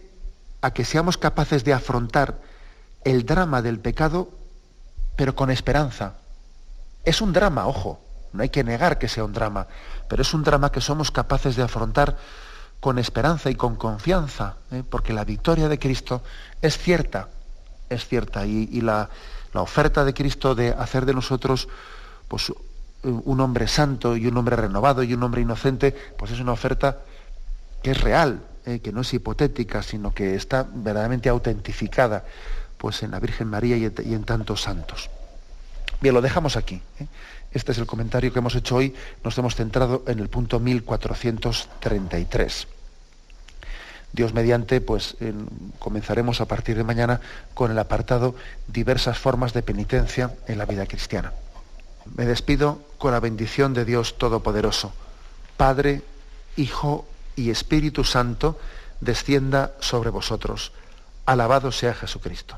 a 0.62 0.72
que 0.72 0.84
seamos 0.84 1.18
capaces 1.18 1.64
de 1.64 1.74
afrontar 1.74 2.40
el 3.06 3.26
drama 3.26 3.62
del 3.62 3.80
pecado, 3.80 4.30
pero 5.16 5.36
con 5.36 5.52
esperanza. 5.52 6.16
Es 7.06 7.22
un 7.22 7.32
drama, 7.32 7.68
ojo, 7.68 8.02
no 8.34 8.44
hay 8.44 8.50
que 8.50 8.64
negar 8.64 8.98
que 8.98 9.08
sea 9.08 9.24
un 9.24 9.34
drama, 9.34 9.68
pero 10.08 10.22
es 10.22 10.34
un 10.34 10.44
drama 10.44 10.72
que 10.72 10.82
somos 10.82 11.12
capaces 11.12 11.56
de 11.56 11.64
afrontar 11.64 12.18
con 12.80 12.98
esperanza 12.98 13.50
y 13.50 13.56
con 13.56 13.76
confianza, 13.76 14.56
¿eh? 14.72 14.84
porque 14.90 15.14
la 15.14 15.26
victoria 15.26 15.68
de 15.68 15.80
Cristo 15.80 16.22
es 16.62 16.78
cierta, 16.78 17.28
es 17.90 18.08
cierta, 18.08 18.46
y, 18.46 18.82
la, 18.82 19.10
oferta 19.54 20.06
de 20.06 20.14
Cristo 20.14 20.56
de 20.56 20.70
hacer 20.70 21.06
de 21.06 21.14
nosotros 21.14 21.68
pues, 22.28 22.54
un 23.04 23.40
hombre 23.40 23.68
santo 23.68 24.16
y 24.16 24.28
un 24.28 24.38
hombre 24.38 24.56
renovado 24.56 25.04
y 25.04 25.14
un 25.14 25.24
hombre 25.24 25.42
inocente, 25.42 25.96
pues 26.18 26.32
es 26.32 26.40
una 26.40 26.52
oferta 26.52 27.00
que 27.82 27.92
es 27.92 28.02
real, 28.02 28.42
¿eh? 28.66 28.80
que 28.80 28.92
no 28.92 29.02
es 29.02 29.14
hipotética, 29.14 29.84
sino 29.84 30.14
que 30.14 30.36
está 30.36 30.66
verdaderamente 30.72 31.30
autentificada 31.30 32.24
pues, 32.78 33.04
en 33.04 33.12
la 33.12 33.20
Virgen 33.20 33.48
María 33.48 33.78
y 33.78 33.86
en, 33.86 34.24
tantos 34.24 34.62
santos. 34.62 35.10
Bien, 36.02 36.14
lo 36.14 36.22
dejamos 36.22 36.56
aquí. 36.56 36.82
¿eh? 37.00 37.08
Este 37.52 37.72
es 37.72 37.78
el 37.78 37.88
comentario 37.88 38.32
que 38.32 38.40
hemos 38.40 38.56
hecho 38.56 38.76
hoy. 38.76 38.94
Nos 39.24 39.38
hemos 39.38 39.56
centrado 39.56 40.04
en 40.08 40.20
el 40.20 40.30
punto 40.30 40.60
1433. 40.60 42.68
Dios 44.12 44.34
mediante, 44.34 44.82
pues 44.82 45.18
comenzaremos 45.78 46.42
a 46.42 46.46
partir 46.46 46.78
de 46.78 46.84
mañana 46.84 47.22
con 47.54 47.72
el 47.72 47.80
apartado 47.80 48.36
diversas 48.68 49.20
formas 49.20 49.54
de 49.54 49.62
penitencia 49.62 50.36
en 50.48 50.58
la 50.58 50.66
vida 50.66 50.88
cristiana. 50.88 51.34
Me 52.16 52.26
despido 52.26 52.82
con 52.98 53.12
la 53.12 53.20
bendición 53.20 53.74
de 53.74 53.86
Dios 53.86 54.18
Todopoderoso. 54.18 54.94
Padre, 55.58 56.02
Hijo 56.56 57.06
y 57.36 57.52
Espíritu 57.52 58.04
Santo, 58.04 58.60
descienda 59.00 59.74
sobre 59.80 60.10
vosotros. 60.10 60.72
Alabado 61.26 61.72
sea 61.72 61.94
Jesucristo. 61.94 62.58